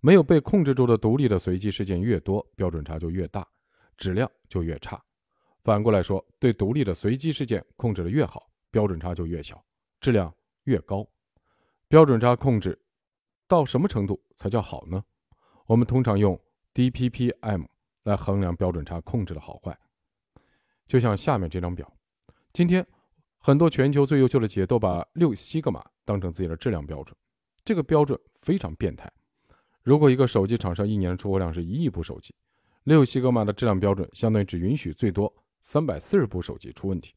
[0.00, 3.46] 没有被控制住的独立的随机事件越多，标准差就越大。
[3.96, 5.00] 质量就越差，
[5.62, 9.64] 反过来说，对独立的随机事件控制的越好，标准差就越小，
[10.00, 10.34] 质量
[10.64, 11.08] 越高。
[11.88, 12.78] 标准差控制
[13.48, 15.02] 到什么程度才叫好呢？
[15.66, 16.38] 我们通常用
[16.74, 17.66] DPPM
[18.04, 19.76] 来衡量标准差控制的好坏，
[20.86, 21.90] 就像下面这张表。
[22.52, 22.86] 今天，
[23.38, 27.16] 很多全球最优秀的企业都把六西格玛当成自己的质量标准，
[27.64, 29.10] 这个标准非常变态。
[29.82, 32.34] 如果一个手机厂商一年的出货量是一亿部手机，
[32.84, 37.14] 六西格玛的质量标准相当于只允许最多三百四十部手机出问题。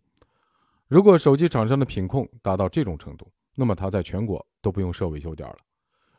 [0.87, 5.57] 如果手机厂商的品控达到这种程度，那么它在全国都不用设维修点了。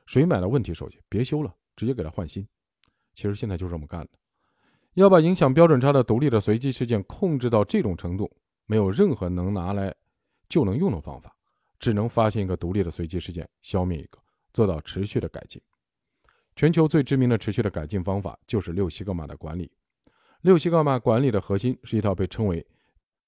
[0.07, 2.47] 谁买了问题手机，别修了，直接给他换新。
[3.15, 4.11] 其实现在就这么干的。
[4.95, 8.31] 要把影响标准差的独立的随机事件控制到这种程度，
[8.67, 9.95] 没有任何能拿来
[10.49, 11.35] 就能用的方法，
[11.79, 14.19] 只能发现一个独立的随机事件，消灭一个，
[14.53, 15.61] 做到持续的改进。
[16.55, 19.73] 全球最知名的持续的改进方法就是六西格玛的管理。
[20.43, 22.67] 六西格玛管理的核心是一套被称为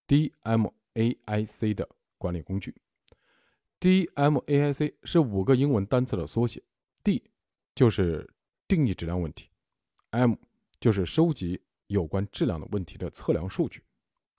[0.06, 2.74] DMAIC 的管理工具。
[3.84, 6.62] DMAIC 是五个英文单词的缩写
[7.02, 7.22] ，D
[7.74, 8.26] 就是
[8.66, 9.50] 定义质量问题
[10.08, 10.36] ，M
[10.80, 13.82] 就是收集有关质量的问题的测量数据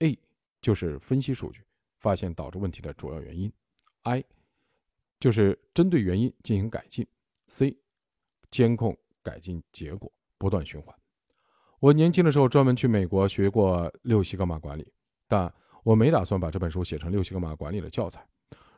[0.00, 0.18] ，A
[0.60, 1.62] 就是分析数据，
[2.00, 3.52] 发现导致问题的主要原因
[4.02, 4.24] ，I
[5.20, 7.06] 就是针对原因进行改进
[7.46, 7.78] ，C。
[8.50, 10.92] 监控改进结果不断循环。
[11.78, 14.92] 我年轻的时候专门去美国学过六西格玛管理，
[15.28, 15.54] 但
[15.84, 18.26] 我没打算把这本书写成六西格玛管理的教材。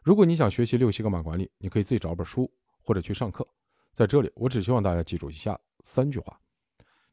[0.08, 3.46] 如果你想学习六西格玛管理，你可以自己找本书或者去上课。
[3.92, 6.40] 在这里，我只希望大家记住以下三句话：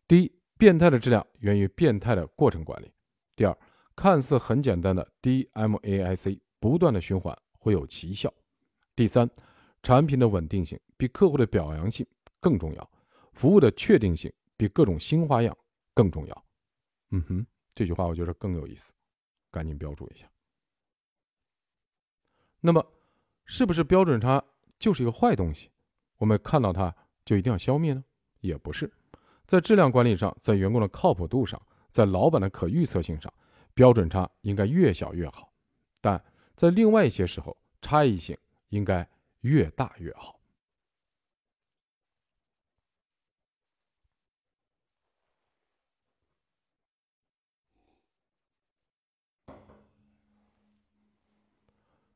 [0.07, 2.87] 第一，变态的质量源于变态的过程管理；
[3.35, 3.57] 第二，
[3.97, 8.29] 看似很简单的 DMAIC 不断的循环会有奇效；
[8.95, 9.29] 第三，
[9.83, 12.07] 产品的稳定性比客户的表扬性。
[12.39, 12.91] 更重要，
[13.33, 15.53] 服务的确定性比各种新花样
[15.93, 16.45] 更重要。
[17.09, 18.93] 嗯哼，这句话我觉得更有意思，
[19.51, 20.25] 赶紧标注一下。
[22.65, 22.83] 那么，
[23.45, 24.43] 是不是标准差
[24.79, 25.69] 就是一个坏东西？
[26.17, 28.03] 我们看到它就一定要消灭呢？
[28.39, 28.91] 也不是。
[29.45, 33.31] 在质量管理上，在员工的靠谱度上，在老板的可预测性上，
[33.75, 35.53] 标准差应该越小越好。
[36.01, 36.19] 但
[36.55, 38.35] 在另外一些时候，差异性
[38.69, 39.07] 应该
[39.41, 40.34] 越大越好。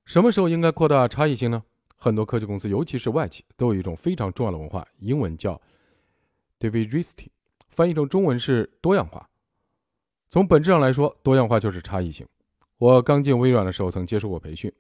[0.10, 1.62] 什么时候应该扩大差异性呢？
[1.95, 5.62] 很多科技公司，尤其是外企，都有一种非常重要的文化，英文叫
[6.60, 7.28] diversity，
[7.69, 9.30] 翻译成中文是多样化。
[10.32, 12.26] 从本质上来说，多样化就是差异性。
[12.80, 14.74] 我刚进微软的时候，曾接受过培训，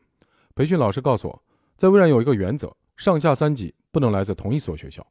[0.55, 1.43] 培训老师告诉我，
[1.77, 5.05] 在微软有一个原则：上下三级不能来自同一所学校。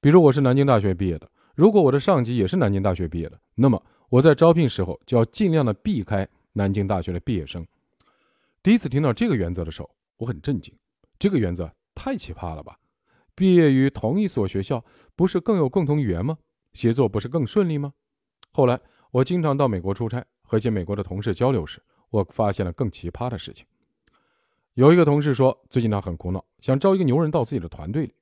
[0.00, 7.66] 比如我是南京大学毕业的，如果我的上级也是南京大学毕业的，那么我在招聘时候就要尽量的避开南京大学的毕业生。
[8.62, 10.74] 第一次听到这个原则的时候，我很震惊。
[11.18, 12.78] 这个原则太奇葩了吧？
[13.34, 16.38] 毕业于同一所学校，不是更有共同语言吗？
[16.72, 17.92] 协作不是更顺利吗？
[18.52, 23.64] 后来我经常到美国出差，和一些美国的同事交流时，我发现了更奇葩的事情。
[24.74, 28.14] 有一个同事说，最近他很苦恼，想招一个牛人到自己的团队里，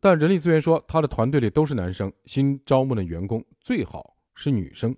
[0.00, 4.94] 但人力资源说他的团队里都是男生，新招募的员工最好是女生。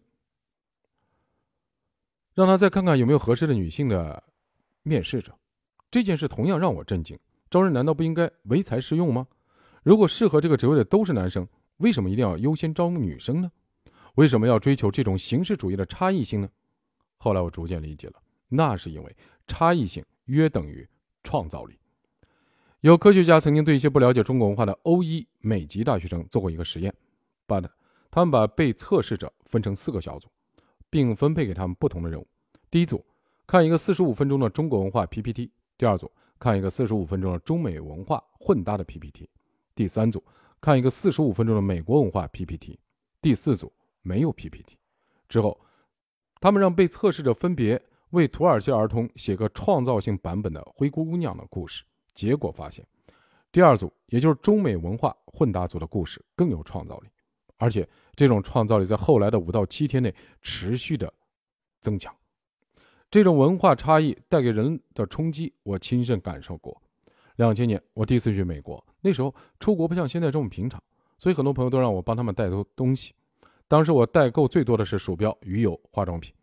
[2.35, 4.23] 让他再看看有没有合适的女性的
[4.83, 5.33] 面试者，
[5.91, 7.19] 这件事同样让我震惊。
[7.49, 9.27] 招人难道不应该唯才是用吗？
[9.85, 13.51] 如果适合这个职位的都是男生，为什么一定要优先招募女生呢？
[14.17, 16.49] 为什么要追求这种形式主义的差异性呢？
[17.19, 18.15] 后来我逐渐理解了，
[18.49, 19.17] 那是因为
[19.47, 20.89] 差异性约等于
[21.23, 21.79] 创造力。
[22.81, 26.93] 有科学家曾经对一些不了解中国文化的欧一美籍大学生做过一个实验，
[27.47, 27.61] 把
[28.11, 30.29] 他们把被测试者分成四个小组。
[30.95, 32.27] 并分配给他们不同的任务。
[32.71, 33.05] 第一组
[33.49, 39.29] 看一个四十五分钟的中国文化 PPT，第二组看一个四十五分钟的中美文化混搭的 PPT，
[39.75, 40.23] 第三组
[40.61, 42.79] 看一个四十五分钟的美国文化 PPT，
[43.21, 44.79] 第四组没有 PPT。
[45.29, 45.61] 之后，
[46.41, 51.83] 他们让被测试者分别为土耳其儿童写个创造性版本的灰姑娘的故事。
[52.15, 52.87] 结果发现，
[53.51, 57.09] 第二组也就是中美文化混搭组的故事更有创造力。
[57.59, 61.13] 而且这种创造力在后来的五到七天内持续的
[61.81, 62.15] 增强。
[63.11, 66.81] 这种文化差异带给人的冲击，我亲身感受过。
[67.37, 70.83] 两千年我第一次去美国，那时候出国不像现在这么平常，
[71.19, 73.13] 所以很多朋友都让我帮他们代购东西。
[73.67, 76.35] 当时我代购最多的是鼠标、鱼油、化妆品。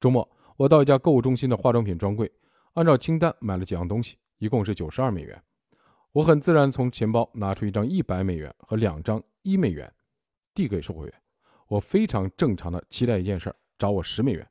[0.00, 2.30] 周末我到一家购物中心的化妆品专柜，
[2.74, 5.42] 按照清单买了几样东西，一共是九十二美元。
[6.12, 9.92] 我很自然从钱包拿出一张一百美元和两张一美元。
[10.58, 11.14] 递给售货员，
[11.68, 14.44] 我非常正常的期待一件事儿，找我十美元。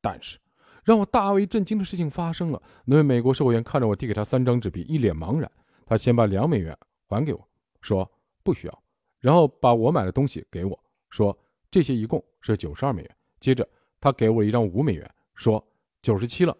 [0.00, 0.38] 但是
[0.82, 5.52] 让我大为震惊的事情发生了，那位美国售货员看着我递给他三张纸币，一脸茫然。
[5.84, 6.74] 他先把两美元
[7.06, 7.48] 还给我，
[7.82, 8.10] 说
[8.42, 8.82] 不需要，
[9.18, 11.38] 然后把我买的东西给我，说
[11.70, 13.16] 这些一共是九十二美元。
[13.40, 13.68] 接着
[14.00, 15.62] 他给我一张五美元，说
[16.00, 16.56] 九十七了，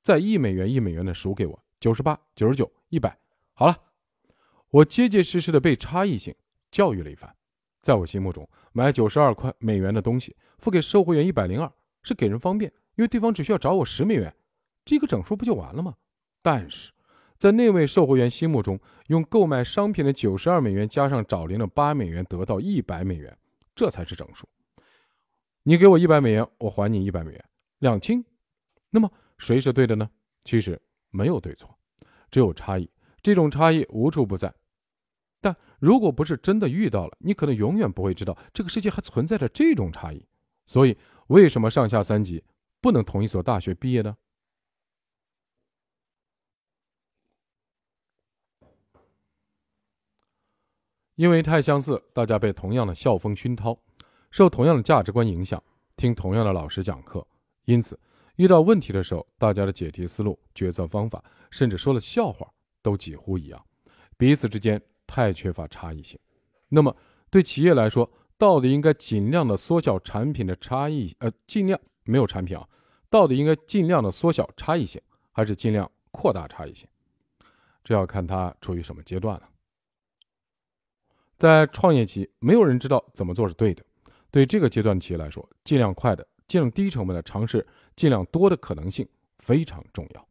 [0.00, 3.18] 再一美元一美元的数给我，九十八、九十九、一百。
[3.52, 3.76] 好了，
[4.70, 6.32] 我结结实实的被差异性
[6.70, 7.34] 教育了一番。
[7.82, 14.34] 在我心目中，买九十二块美元的东西，付给售货员一百零二，是给人方便，因为对方只需要找我十美元，
[14.84, 15.94] 这个整数不就完了吗？
[16.42, 16.90] 但是，
[17.36, 23.36] 在那位售货员心目中，用购买商品的九十二美元加上找零的八美元得到一百美元，
[23.74, 24.48] 这才是整数。
[25.62, 27.44] 你给我一百美元，我还你一百美元，
[27.78, 28.24] 两清。
[28.90, 30.08] 那么谁是对的呢？
[30.44, 31.78] 其实没有对错，
[32.30, 32.90] 只有差异。
[33.22, 34.52] 这种差异无处不在。
[35.78, 40.26] 如果不是真的遇到了，你可能永远不会知道这个世界还存在着这种差异。
[40.66, 40.96] 所以，
[41.28, 42.44] 为什么上下三级
[42.80, 44.16] 不能同一所大学毕业呢？
[51.14, 53.76] 因为太相似，大家被同样的校风熏陶，
[54.30, 55.62] 受同样的价值观影响，
[55.96, 57.26] 听同样的老师讲课，
[57.64, 57.98] 因此
[58.36, 62.48] 遇到问题的时候，大家的解题思路、决策方法，甚至说的笑话
[62.82, 63.64] 都几乎一样，
[64.16, 64.80] 彼此之间。
[65.08, 66.16] 太缺乏差异性，
[66.68, 66.94] 那么
[67.30, 72.68] 对企业来说，到底应该尽量的缩小产品的差异，呃，尽量没有产品啊，
[73.10, 75.00] 到底应该尽量的缩小差异性，
[75.32, 76.86] 还是尽量扩大差异性？
[77.82, 79.48] 这要看它处于什么阶段了。
[81.38, 83.82] 在创业期，没有人知道怎么做是对的。
[84.30, 90.27] 对这个阶段企业来说，尽量快的、尽量低成本的尝试，尽量多的可能性非常重要。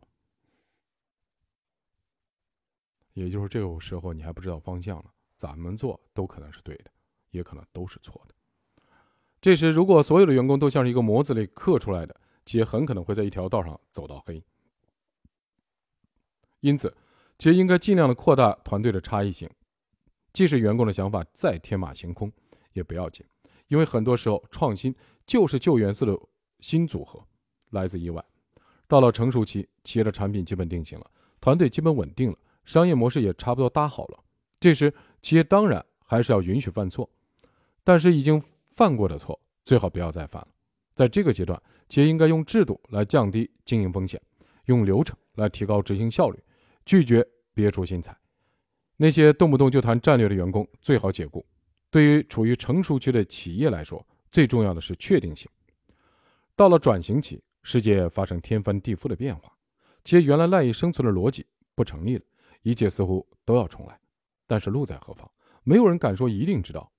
[3.18, 5.05] 也就是这个时候，你还不知道方向了，
[5.38, 6.91] 怎么做都可能是对的，
[7.32, 8.36] 也可能都是错的。
[9.41, 12.15] 这时，如果所有的员工都像是一个模子里刻出来的，
[12.45, 14.43] 企业很可能会在一条道上走到黑。
[16.59, 16.95] 因此，
[17.39, 19.49] 企业应该尽量的扩大团队的差异性，
[20.32, 22.32] 即使员工的想法再天马行空
[22.74, 23.26] 也不要紧，
[23.68, 24.95] 因为很多时候创新
[25.26, 26.15] 就是旧元素的
[26.59, 27.24] 新组合，
[27.72, 28.24] 来自意外。
[28.88, 31.11] 到了成熟期，企业的产品基本定型了，
[31.41, 32.38] 团队基本稳定了，
[32.68, 34.20] 商业模式也差不多搭好了。
[34.59, 34.93] 这时，
[35.24, 37.09] 企业当然还是要允许犯错，
[37.84, 38.39] 但是已经
[38.72, 40.47] 犯过的错最好不要再犯了。
[40.93, 41.59] 在这个阶段，
[41.89, 44.22] 企业应该用制度来降低经营风险，
[44.65, 46.39] 用流程来提高执行效率，
[46.86, 48.15] 拒绝别出心裁。
[48.97, 51.43] 那些动不动就谈战略的员工最好解雇。
[51.89, 55.49] 对于处于成熟期的企业来说，最重要的是确定性。
[56.55, 57.41] 到了转型期。
[57.63, 59.51] 世界发生天翻地覆的变化，
[60.05, 61.45] 企业原来赖以生存的逻辑
[61.76, 62.24] 不成立了，
[62.68, 63.99] 一切似乎都要重来。
[64.45, 65.30] 但是路在何方，
[65.63, 66.91] 没有人敢说一定知道。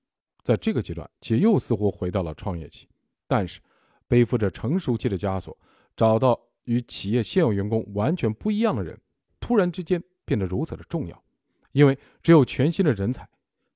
[0.42, 2.88] 在这个阶段，企业又似乎回到了创业期。
[3.26, 3.60] 但是，
[4.06, 5.56] 背负着成熟期的枷锁，
[5.94, 8.98] 找到与企业现有员工完全不一样的人，
[9.40, 11.24] 突然之间变得如此的重要。
[11.72, 13.28] 因为只有全新的人才，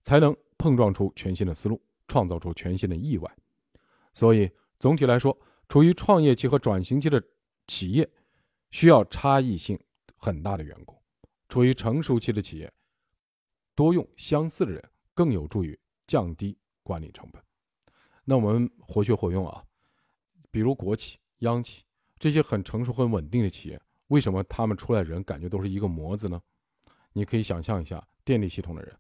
[0.03, 3.31] 才能碰撞出全新的思路，创造出全新的意外。
[4.15, 5.39] 所以，总体来说。
[5.69, 7.23] 处于创业期和转型期的
[7.67, 8.07] 企业，
[8.73, 9.79] 需要差异性
[10.19, 10.95] 很大的员工；
[11.53, 12.73] 处于成熟期的企业，
[13.75, 14.83] 多用相似的人
[15.13, 17.43] 更有助于降低管理成本。
[18.25, 19.63] 那我们活学活用啊，
[20.51, 21.85] 比如国企、央企
[22.19, 26.41] 这些很成熟、很稳定的企业，为什么他们出来人感觉都是一个模子呢？
[27.13, 28.97] 你可以想象一下，电力系统的人、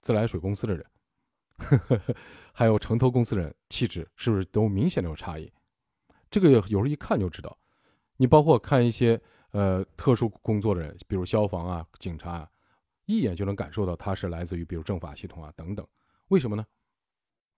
[0.00, 0.84] 自来水公司的人，
[1.58, 2.16] 呵 呵
[2.52, 5.48] 还有城投公司的人，气质是不是都明显的有差异？
[6.28, 7.56] 这个有时候一看就知道，
[8.16, 9.22] 你包括看一些
[9.52, 12.50] 呃特殊工作的人，比如消防啊、警察啊，
[13.06, 15.86] 一眼就能感受到他是来自于比如政法系统啊等等。
[16.28, 16.66] 为什么呢？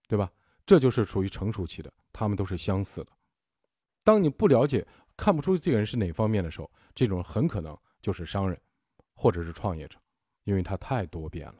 [0.08, 0.30] 对吧？
[0.66, 3.12] 这就是属于成熟期的，他们都是相似的。
[4.04, 4.86] 当你不了解、
[5.16, 8.60] 看不出这个人是哪方面的时候，这种很可能就是商人
[9.14, 9.98] 或者是创业者，
[10.44, 11.56] 因为他太多变了。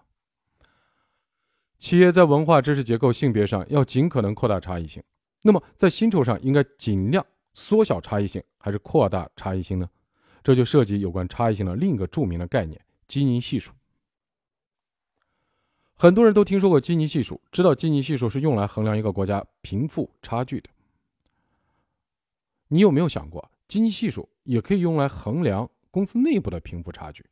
[1.78, 5.02] 企业在文化、知识结构、性别上要尽可能扩大差异性。
[5.42, 9.90] 那么，在薪酬上应该尽量缩小差异性，还是扩大差异性呢？
[10.42, 13.72] 这就涉及有关差异性的另一个著名的概念——基尼系数。
[15.94, 20.70] 很多人都听说过基尼系数，知道基尼系数是用来衡量一个国家贫富差距的。
[22.68, 27.24] 你有没有想过，基尼系数也可以用来衡量公司内部的贫富差距？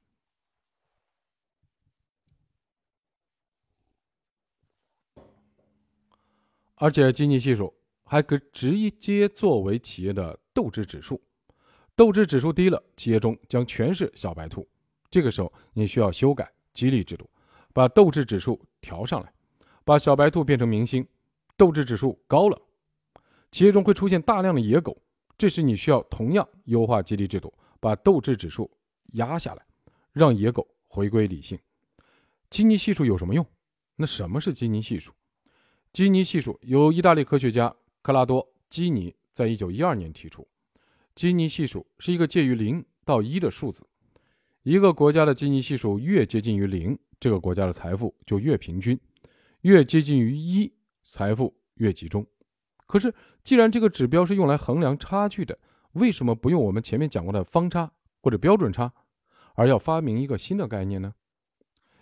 [6.74, 7.74] 而且，基尼系数。
[8.10, 11.20] 还可直接作为企业的斗志指数，
[11.98, 14.64] 斗志指数低了，企业中将全是小白兔。
[15.10, 17.28] 这个时候，你需要修改激励制度，
[17.72, 19.32] 把斗志指数调上来，
[19.82, 21.04] 把小白兔变成明星。
[21.56, 22.56] 斗志指数高了，
[23.50, 24.96] 企业中会出现大量的野狗。
[25.36, 28.70] 这时，你需要同样优化激励制度，把斗志指数
[29.14, 29.66] 压下来，
[30.12, 31.58] 让野狗回归理性。
[32.48, 33.44] 基尼系数有什么用？
[33.96, 35.10] 那什么是基尼系数？
[35.92, 37.74] 基尼系数由意大利科学家。
[38.02, 38.40] 克拉多·
[38.70, 40.46] 基尼在一九一二年提出，
[41.18, 43.84] 基尼系数是一个介于零到一的数字。
[44.62, 48.96] 一个国家的基尼系数越接近于零，这个国家的财富就越平均；
[49.62, 52.24] 越接近于一，财富越集中。
[52.86, 53.12] 可是，
[53.42, 55.58] 既然这个指标是用来衡量差距的，
[55.94, 57.90] 为什么不用我们前面讲过的方差
[58.22, 58.94] 或者标准差，
[59.56, 61.12] 而要发明一个新的概念呢？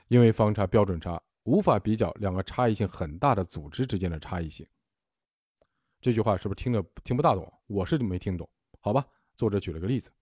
[0.09, 4.67] 因为方差、标准差无法比较两个差异性很大的组织之间的差异性。
[6.03, 7.51] 这句话是不是听着听不大懂？
[7.67, 8.47] 我是没听懂，
[8.87, 9.05] 好吧。
[9.35, 10.13] 作者举了个例子，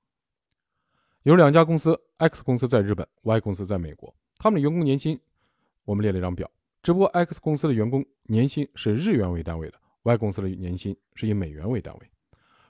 [1.24, 5.20] 有两家公司，X 公司在日本，Y 公司在美国，他们的员工年薪，
[5.84, 6.50] 我们列了一张表。
[6.82, 12.10] 只不过 X 公司的员工年薪是日元为单位的，Y 公司的年薪是以美元为单位。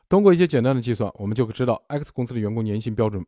[0.08, 3.24] 通过一些简单的计算，我们就知道 X 公司的员工年薪标准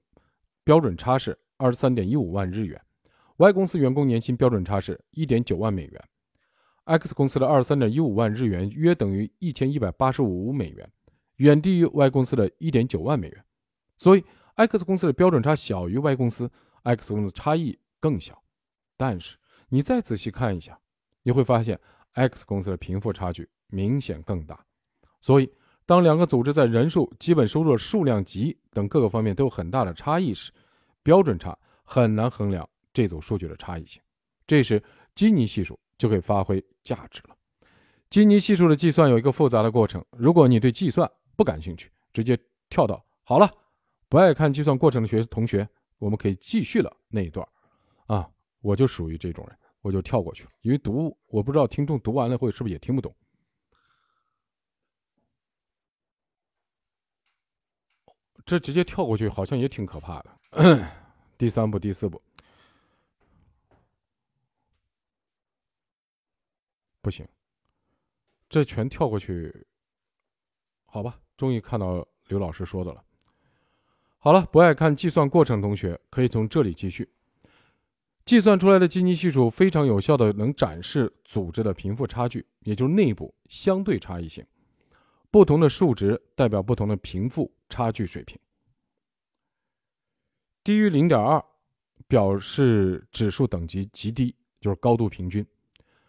[0.65, 2.83] 标准差是二十三点一五万日元
[3.37, 6.05] ，Y 公司员工年薪标准差是一点九万美元。
[6.83, 10.91] X 公司的二十三点一五万日元约等于一千一百八十五美元，
[11.37, 13.45] 远低于 Y 公司的一点九万美元，
[13.97, 14.25] 所以
[14.55, 16.51] X 公司的标准差小于 Y 公司
[16.83, 18.43] ，X 公司差异更小。
[18.97, 19.37] 但是
[19.69, 20.79] 你再仔细看一下，
[21.23, 21.79] 你会发现
[22.13, 24.65] X 公司的贫富差距明显更大。
[25.21, 25.51] 所以，
[25.85, 30.53] 当两个组织在人数、基本收入数量级等各个方面都有很大的差异时，
[31.03, 34.01] 标准差很难衡量这组数据的差异性。
[34.47, 34.83] 这时，
[35.15, 35.79] 基尼系数。
[35.99, 37.35] 就可以发挥价值了。
[38.11, 43.53] 基尼系数的计算有一个复杂的过程，如果你对计算不感兴趣，直接跳到好了。
[44.09, 45.69] 不爱看计算过程的学同学，
[45.99, 47.47] 我们可以继续了那一段
[48.07, 48.31] 啊。
[48.61, 53.15] 我就属于这种人，我就跳过去了，因为读我不知道听众读完了会是不是也听不懂。
[58.45, 60.39] 这直接跳过去好像也挺可怕的。
[61.37, 62.23] 第三步、第四步，
[67.03, 67.29] 不行，
[68.49, 69.67] 这全跳过去，
[70.87, 71.21] 好吧？
[71.37, 73.03] 终于看到刘老师说的了。
[74.19, 77.09] 好了，不爱看计算过程同学可以从这里继续。
[78.25, 84.45] 计算出来的基尼系数非常有效的能展示组织的贫富差距，也就是内部相对差异性。
[85.31, 88.37] 不同的数值代表不同的贫富差距水平。
[90.65, 91.45] 低于零点二，
[92.09, 95.45] 表示指数等级极低，就是高度平均；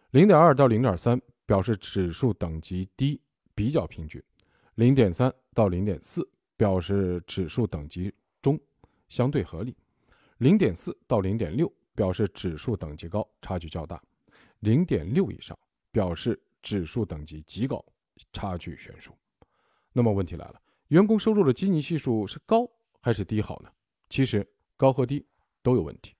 [0.09, 3.21] 零点二到零点三，表示指数等级低，
[3.53, 4.19] 比较平均；
[4.77, 8.11] 零点三到零点四，表示指数等级
[8.41, 8.59] 中，
[9.09, 9.73] 相对合理；
[10.37, 11.71] 零点四到零点六。
[11.97, 13.97] 表示指数等级高，差距较大；
[14.59, 15.57] 零点六以上
[15.91, 17.83] 表示指数等级极高，
[18.31, 19.11] 差距悬殊。
[19.93, 22.69] 那么问题来了，员工收入的基尼系数是高
[23.01, 23.69] 还是低好呢？
[24.11, 25.25] 其实高和低
[25.63, 26.13] 都有问题。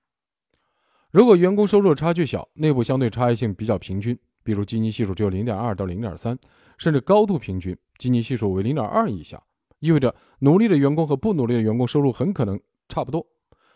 [1.12, 6.36] 如果员工收入差距小，内部相对差异性比较平均，比如基尼系数只有零点二到零点三，
[6.80, 9.42] 甚至高度平均，基尼系数为零点二以下，
[9.80, 13.26] 意味着努力的员工和不努力的员工收入很可能差不多。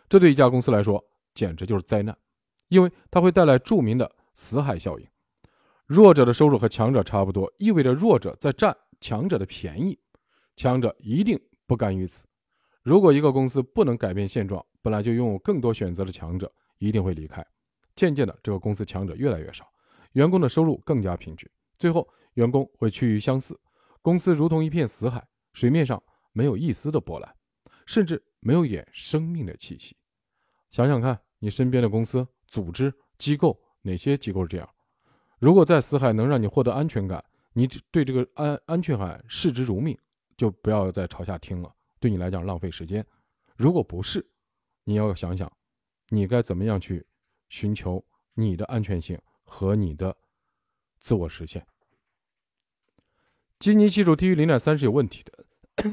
[0.07, 1.03] 这对一家公司来说，
[1.34, 2.17] 简直就是灾难，
[2.67, 5.07] 因为它会带来著名的死海效应。
[5.86, 9.97] 弱者的收入和强者差不多，意味着弱者在占强者的便宜，
[10.55, 12.26] 强者一定不甘于此。
[12.82, 17.45] 如果一个公司不能改变现状，本来就拥有更多选择的强者一定会离开。
[17.95, 19.67] 渐渐的，这个公司强者越来越少，
[20.13, 23.59] 员工的收入更加平均，最后员工会趋于相似，
[24.02, 27.36] 公司如同一片死海，水面上没有一丝的波澜，
[27.86, 29.95] 甚至没有一点生命的气息。
[30.70, 34.70] 想想看，你身边的公司、组织、机构，哪些机构是这样？
[35.39, 37.24] 如果在死海能让你获得安全感，
[37.54, 39.97] 你只对这个安安全感视之如命，
[40.38, 43.06] 就不要再朝下听了，对你来讲浪费时间。
[43.56, 44.26] 如果不是，
[44.84, 45.52] 你要想想，
[46.10, 47.06] 你该怎么样去
[47.49, 50.16] 寻求你的安全性和你的
[50.99, 51.66] 自我实现。
[53.62, 55.45] 基尼系数低于零点三是有问题的。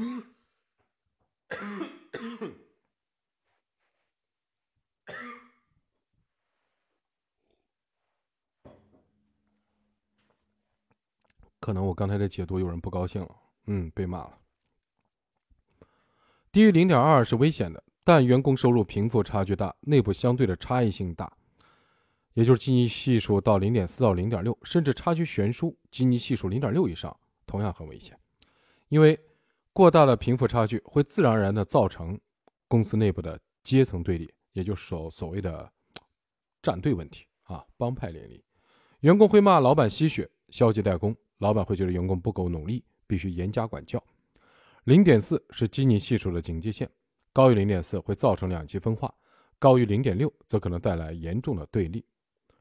[11.59, 13.35] 可能我刚才的解读有人不高兴了，
[13.67, 14.39] 嗯，被骂了。
[16.51, 21.31] 低于零点二是危险的，但员工收入贫富差距大，内部相对的差异性大，
[22.33, 27.15] 也就是基尼系数到零点四到零点六，甚至差距悬殊，基尼系数零点六以上
[27.49, 28.15] 同样很危险，
[28.89, 29.19] 因为
[29.73, 32.19] 过大的贫富差距会自然而然的造成
[32.67, 35.67] 公司内部的阶层对立，也就是所所谓的
[36.61, 38.43] 战队问题啊，帮派联立，
[38.99, 41.15] 员工会骂老板吸血、消极怠工。
[41.39, 44.03] 老板会觉得员工不够努力，必须严加管教。
[44.83, 46.89] 零点四是基尼系数的警戒线，
[47.31, 49.13] 高于零点四会造成两极分化，
[49.57, 52.05] 高于零点六则可能带来严重的对立。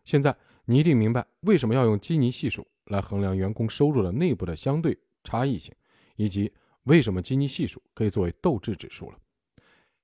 [0.05, 0.34] 现在
[0.64, 5.74] 你一定明白为什么要用基尼系数来衡量员工收入的内部的相对差异性，
[6.16, 6.53] 以及
[6.84, 9.18] 为什么基尼系数可以作为斗志指数了。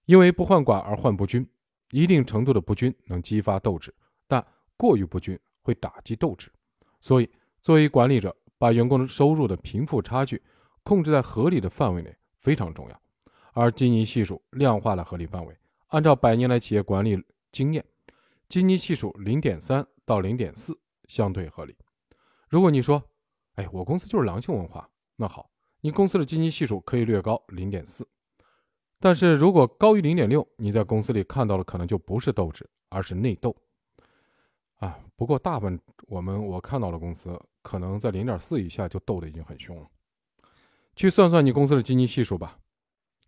[0.06, 1.46] 因为不患寡而患不均，
[1.90, 3.94] 一定程度的不均能激发斗志，
[4.26, 6.52] 但过于不均会打击斗志。
[7.00, 7.30] 所以，
[7.60, 10.42] 作为管理者，把员工的收入的贫富差距
[10.82, 13.00] 控制在合理的范围内非常重要，
[13.54, 15.56] 而基尼系数量化了合理范围。
[15.88, 17.82] 按照百年来企业管理经验，
[18.48, 21.74] 基尼系数零点三到零点四相对合理。
[22.48, 23.02] 如果你说，
[23.54, 28.06] 哎，我公司就是狼性文化，那好，你公司的基尼系数可以略高零点四，
[28.98, 33.54] 但是如果高于零点六，你在公司里看到的可能就不是斗志，而是内斗。
[34.76, 37.40] 啊，不过大部分我们我看到的公司。
[37.64, 39.88] 可能在零点四以下就斗得已经很凶了。
[40.94, 42.58] 去算算你公司的基尼系数吧，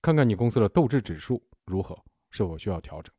[0.02, 1.98] 看看你公司的斗志指数如何，
[2.28, 3.10] 是否需要调整。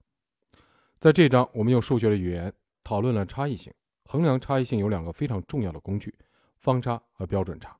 [1.00, 3.74] 在这章，我们用数学的语言讨论了差异性。
[4.08, 6.16] 衡量差异性有两个非常重要的工具：
[6.58, 7.78] 方差和标准差。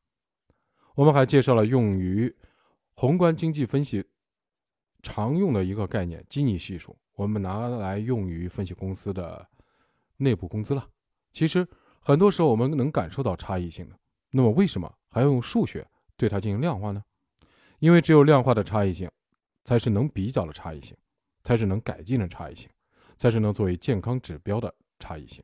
[0.94, 2.36] 我们还介绍了用于
[2.94, 4.06] 宏观经济分析
[5.02, 6.96] 常用的一个概念——基尼系数。
[7.14, 9.48] 我们拿来用于分析公司的
[10.18, 10.88] 内部工资了。
[11.32, 11.68] 其实。
[12.00, 14.00] 很多时候我们能感受到差异性的，
[14.32, 17.04] 那么为什么还要用数学对它进行量化呢？
[17.80, 19.12] 因为只有量化的差异性，
[19.66, 20.96] 才是能比较的差异性，
[21.44, 22.70] 才是能改进的差异性，
[23.18, 25.44] 才是能作为健康指标的差异性。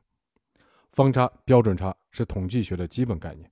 [0.94, 3.52] 方差、标准差是统计学的基本概念。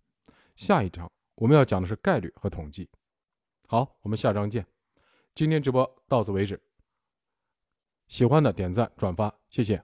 [0.56, 2.90] 下一章我们要讲的是概率和统计。
[3.68, 4.66] 好，我们下章见。
[5.34, 6.62] 今天直播到此为止，
[8.08, 9.82] 喜欢的点赞转发，谢谢。